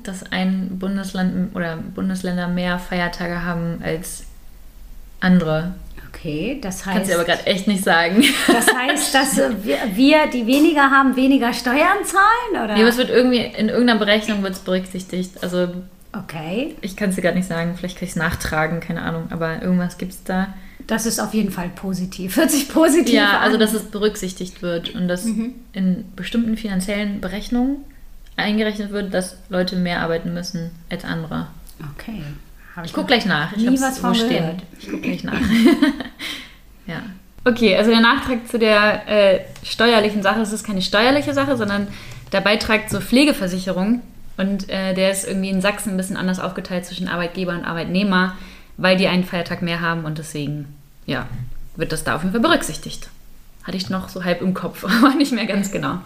dass 0.03 0.31
ein 0.31 0.79
Bundesland 0.79 1.55
oder 1.55 1.77
Bundesländer 1.77 2.49
mehr 2.49 2.79
Feiertage 2.79 3.45
haben 3.45 3.81
als 3.83 4.25
andere. 5.21 5.75
Okay, 6.09 6.59
das 6.63 6.83
Kannst 6.83 7.01
heißt, 7.01 7.11
du 7.11 7.15
aber 7.15 7.25
gerade 7.25 7.47
echt 7.47 7.67
nicht 7.67 7.85
sagen. 7.85 8.23
das 8.47 8.67
heißt, 8.75 9.15
dass 9.15 9.37
wir, 9.95 10.27
die 10.33 10.47
weniger 10.47 10.91
haben, 10.91 11.15
weniger 11.17 11.53
Steuern 11.53 12.05
zahlen? 12.05 12.65
Oder? 12.65 12.75
Nee, 12.75 12.81
aber 12.81 12.89
es 12.89 12.97
wird 12.97 13.11
irgendwie 13.11 13.39
in 13.41 13.69
irgendeiner 13.69 13.99
Berechnung 13.99 14.43
wird 14.43 14.55
es 14.55 14.61
berücksichtigt. 14.61 15.43
Also 15.43 15.69
okay, 16.13 16.75
ich 16.81 16.97
kann 16.97 17.11
es 17.11 17.17
dir 17.17 17.23
gerade 17.23 17.37
nicht 17.37 17.49
sagen. 17.49 17.75
Vielleicht 17.77 17.99
kann 17.99 18.05
ich 18.05 18.11
es 18.13 18.17
nachtragen, 18.17 18.81
keine 18.81 19.03
Ahnung. 19.03 19.25
Aber 19.31 19.63
irgendwas 19.63 19.99
gibt 19.99 20.13
es 20.13 20.25
da. 20.25 20.55
das 20.87 21.05
ist 21.05 21.21
auf 21.21 21.35
jeden 21.35 21.51
Fall 21.51 21.69
positiv. 21.69 22.37
Hört 22.37 22.51
sich 22.51 22.69
positiv 22.69 23.15
Ja, 23.15 23.39
an. 23.39 23.43
also 23.43 23.59
dass 23.59 23.73
es 23.75 23.83
berücksichtigt 23.85 24.63
wird 24.63 24.95
und 24.95 25.09
dass 25.09 25.27
in 25.73 26.05
bestimmten 26.17 26.57
finanziellen 26.57 27.21
Berechnungen 27.21 27.79
eingerechnet 28.37 28.91
wird, 28.91 29.15
dass 29.15 29.37
Leute 29.49 29.77
mehr 29.77 30.03
arbeiten 30.03 30.35
müssen 30.35 30.71
als 30.91 31.05
andere. 31.05 31.49
Okay. 31.95 32.23
Ich 32.85 32.93
gucke 32.93 33.07
gleich 33.07 33.27
nach. 33.27 33.53
Ich 33.53 33.69
Nie 33.69 33.81
was 33.81 33.99
von 33.99 34.13
gehört. 34.13 34.63
Ich 34.79 34.87
gucke 34.91 35.01
gleich 35.01 35.25
nach. 35.25 35.41
ja. 36.87 37.03
Okay, 37.45 37.77
also 37.77 37.91
der 37.91 38.01
Nachtrag 38.01 38.47
zu 38.49 38.59
der 38.59 39.09
äh, 39.09 39.41
steuerlichen 39.63 40.23
Sache, 40.23 40.41
es 40.41 40.53
ist 40.53 40.65
keine 40.65 40.83
steuerliche 40.83 41.33
Sache, 41.33 41.57
sondern 41.57 41.87
der 42.33 42.41
Beitrag 42.41 42.91
zur 42.91 43.01
Pflegeversicherung. 43.01 44.03
Und 44.37 44.69
äh, 44.69 44.93
der 44.93 45.11
ist 45.11 45.27
irgendwie 45.27 45.49
in 45.49 45.63
Sachsen 45.63 45.91
ein 45.91 45.97
bisschen 45.97 46.17
anders 46.17 46.41
aufgeteilt 46.41 46.85
zwischen 46.85 47.09
Arbeitgeber 47.09 47.53
und 47.53 47.65
Arbeitnehmer, 47.65 48.37
weil 48.77 48.97
die 48.97 49.09
einen 49.09 49.25
Feiertag 49.25 49.63
mehr 49.63 49.81
haben 49.81 50.05
und 50.05 50.19
deswegen, 50.19 50.67
ja, 51.07 51.27
wird 51.77 51.93
das 51.93 52.05
da 52.05 52.17
auf 52.17 52.23
jeden 52.23 52.33
Fall 52.33 52.43
berücksichtigt. 52.43 53.09
Hatte 53.65 53.79
ich 53.79 53.89
noch 53.89 54.11
so 54.11 54.25
halb 54.25 54.43
im 54.43 54.53
Kopf, 54.53 54.85
aber 55.03 55.15
nicht 55.15 55.33
mehr 55.33 55.47
ganz 55.47 55.71
genau. 55.71 56.01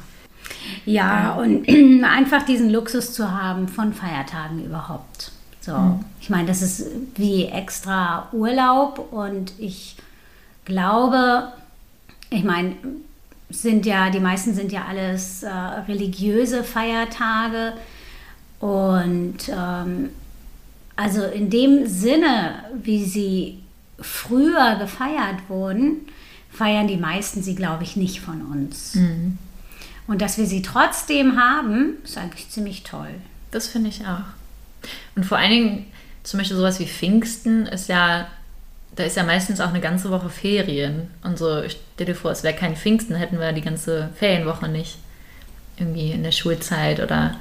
Ja, 0.84 1.34
und 1.34 1.68
einfach 2.04 2.44
diesen 2.44 2.70
Luxus 2.70 3.12
zu 3.12 3.30
haben 3.30 3.68
von 3.68 3.92
Feiertagen 3.92 4.64
überhaupt. 4.64 5.32
So, 5.60 6.00
ich 6.20 6.30
meine, 6.30 6.48
das 6.48 6.62
ist 6.62 6.86
wie 7.16 7.44
extra 7.44 8.28
Urlaub 8.32 9.12
und 9.12 9.52
ich 9.58 9.96
glaube, 10.64 11.52
ich 12.30 12.44
meine, 12.44 12.74
sind 13.50 13.84
ja, 13.84 14.10
die 14.10 14.20
meisten 14.20 14.54
sind 14.54 14.72
ja 14.72 14.84
alles 14.88 15.42
äh, 15.42 15.50
religiöse 15.50 16.64
Feiertage 16.64 17.74
und 18.60 19.36
ähm, 19.48 20.10
also 20.96 21.24
in 21.24 21.50
dem 21.50 21.86
Sinne, 21.86 22.64
wie 22.82 23.04
sie 23.04 23.58
früher 23.98 24.76
gefeiert 24.76 25.48
wurden, 25.48 26.06
feiern 26.50 26.86
die 26.86 26.96
meisten 26.96 27.42
sie, 27.42 27.54
glaube 27.54 27.84
ich, 27.84 27.96
nicht 27.96 28.20
von 28.20 28.42
uns. 28.42 28.94
Und 30.10 30.20
dass 30.20 30.38
wir 30.38 30.46
sie 30.46 30.60
trotzdem 30.60 31.40
haben, 31.40 31.94
ist 32.02 32.18
eigentlich 32.18 32.50
ziemlich 32.50 32.82
toll. 32.82 33.14
Das 33.52 33.68
finde 33.68 33.90
ich 33.90 34.00
auch. 34.04 34.24
Und 35.14 35.24
vor 35.24 35.38
allen 35.38 35.50
Dingen, 35.52 35.86
zum 36.24 36.38
Beispiel 36.38 36.56
sowas 36.56 36.80
wie 36.80 36.86
Pfingsten 36.86 37.66
ist 37.66 37.88
ja, 37.88 38.26
da 38.96 39.04
ist 39.04 39.16
ja 39.16 39.22
meistens 39.22 39.60
auch 39.60 39.68
eine 39.68 39.80
ganze 39.80 40.10
Woche 40.10 40.28
Ferien. 40.28 41.12
Und 41.22 41.38
so, 41.38 41.62
stell 41.68 42.06
dir 42.06 42.16
vor, 42.16 42.32
es 42.32 42.42
wäre 42.42 42.56
kein 42.56 42.74
Pfingsten, 42.74 43.14
hätten 43.14 43.38
wir 43.38 43.52
die 43.52 43.60
ganze 43.60 44.10
Ferienwoche 44.16 44.66
nicht. 44.66 44.98
Irgendwie 45.78 46.10
in 46.10 46.24
der 46.24 46.32
Schulzeit 46.32 46.98
oder 46.98 47.36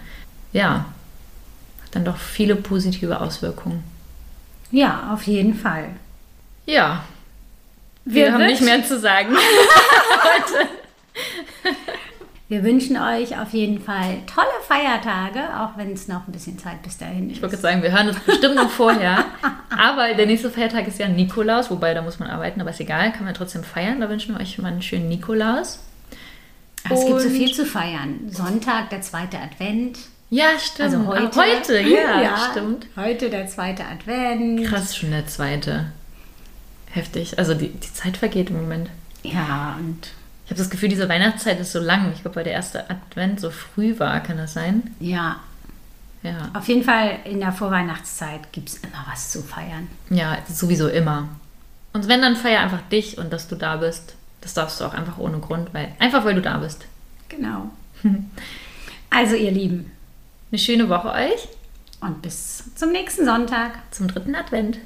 ja, 0.54 0.86
hat 1.84 1.96
dann 1.96 2.06
doch 2.06 2.18
viele 2.18 2.56
positive 2.56 3.20
Auswirkungen. 3.20 3.84
Ja, 4.70 5.12
auf 5.12 5.24
jeden 5.24 5.56
Fall. 5.56 5.90
Ja, 6.68 7.04
wir, 8.06 8.26
Wir 8.26 8.34
haben 8.34 8.46
nicht 8.46 8.62
mehr 8.62 8.86
zu 8.86 9.00
sagen. 9.00 9.34
Wir 12.50 12.64
wünschen 12.64 12.98
euch 12.98 13.38
auf 13.40 13.54
jeden 13.54 13.80
Fall 13.80 14.18
tolle 14.26 14.48
Feiertage, 14.68 15.40
auch 15.56 15.78
wenn 15.78 15.94
es 15.94 16.08
noch 16.08 16.28
ein 16.28 16.32
bisschen 16.32 16.58
Zeit 16.58 16.82
bis 16.82 16.98
dahin 16.98 17.30
Ich 17.30 17.36
ist. 17.36 17.42
wollte 17.44 17.58
gerade 17.58 17.62
sagen, 17.62 17.84
wir 17.84 17.92
hören 17.92 18.10
uns 18.10 18.20
bestimmt 18.22 18.56
noch 18.56 18.72
vorher. 18.72 19.24
Aber 19.70 20.16
der 20.16 20.26
nächste 20.26 20.50
Feiertag 20.50 20.88
ist 20.88 20.98
ja 20.98 21.08
Nikolaus, 21.08 21.70
wobei 21.70 21.94
da 21.94 22.02
muss 22.02 22.18
man 22.18 22.28
arbeiten, 22.28 22.60
aber 22.60 22.72
ist 22.72 22.80
egal, 22.80 23.14
kann 23.14 23.24
man 23.24 23.36
trotzdem 23.36 23.64
feiern. 23.64 24.02
Da 24.02 24.10
wünschen 24.10 24.34
wir 24.36 24.42
euch 24.42 24.58
mal 24.58 24.70
einen 24.72 24.82
schönen 24.82 25.08
Nikolaus. 25.08 25.80
Ach, 26.84 26.92
es 26.92 27.06
gibt 27.06 27.22
so 27.22 27.30
viel 27.30 27.54
zu 27.54 27.66
feiern. 27.66 28.20
Sonntag, 28.30 28.90
der 28.90 29.02
zweite 29.02 29.38
Advent. 29.38 30.00
Ja, 30.32 30.48
stimmt. 30.60 30.96
Also 30.96 31.06
heute. 31.08 31.40
Heute, 31.40 31.82
ja, 31.88 32.50
stimmt. 32.52 32.88
Heute 32.98 33.30
der 33.30 33.48
zweite 33.48 33.86
Advent. 33.86 34.66
Krass, 34.66 34.98
schon 34.98 35.12
der 35.12 35.28
zweite. 35.28 35.92
Heftig. 36.90 37.38
Also 37.38 37.54
die, 37.54 37.70
die 37.70 37.94
Zeit 37.94 38.18
vergeht 38.18 38.50
im 38.50 38.60
Moment. 38.62 38.90
Ja, 39.24 39.78
und 39.80 40.10
Ich 40.50 40.52
habe 40.52 40.64
das 40.64 40.72
Gefühl, 40.72 40.90
diese 40.90 41.08
Weihnachtszeit 41.08 41.60
ist 41.60 41.74
so 41.74 41.80
lang. 41.80 42.12
Ich 42.16 42.22
glaube, 42.24 42.38
weil 42.38 42.44
der 42.44 42.54
erste 42.54 42.90
Advent 42.90 43.40
so 43.40 43.52
früh 43.52 44.00
war, 44.00 44.20
kann 44.22 44.38
das 44.38 44.54
sein? 44.54 44.96
ja, 45.00 45.36
Ja. 46.24 46.50
auf 46.56 46.68
jeden 46.68 46.84
Fall 46.84 47.20
in 47.26 47.40
der 47.40 47.52
Vorweihnachtszeit 47.52 48.52
gibt 48.52 48.70
es 48.70 48.78
immer 48.78 49.06
was 49.08 49.30
zu 49.30 49.44
feiern. 49.44 49.88
Ja, 50.10 50.40
sowieso 50.52 50.88
immer. 50.88 51.30
Und 51.94 52.08
wenn, 52.08 52.22
dann 52.24 52.36
feier 52.36 52.62
einfach 52.62 52.82
dich 52.92 53.20
und 53.20 53.32
dass 53.32 53.48
du 53.48 53.56
da 53.56 53.78
bist. 53.78 54.16
Das 54.42 54.56
darfst 54.56 54.82
du 54.82 54.86
auch 54.86 54.96
einfach 54.96 55.20
ohne 55.20 55.38
Grund, 55.38 55.72
weil 55.74 55.92
einfach 56.00 56.26
weil 56.26 56.34
du 56.34 56.42
da 56.42 56.58
bist. 56.58 56.86
Genau. 57.30 57.70
Also 59.12 59.36
ihr 59.36 59.52
Lieben. 59.52 59.92
Eine 60.52 60.60
schöne 60.60 60.88
Woche 60.90 61.10
euch. 61.12 61.48
Und 62.02 62.22
bis 62.22 62.64
zum 62.76 62.92
nächsten 62.92 63.26
Sonntag. 63.26 63.72
Zum 63.92 64.08
dritten 64.08 64.36
Advent. 64.36 64.78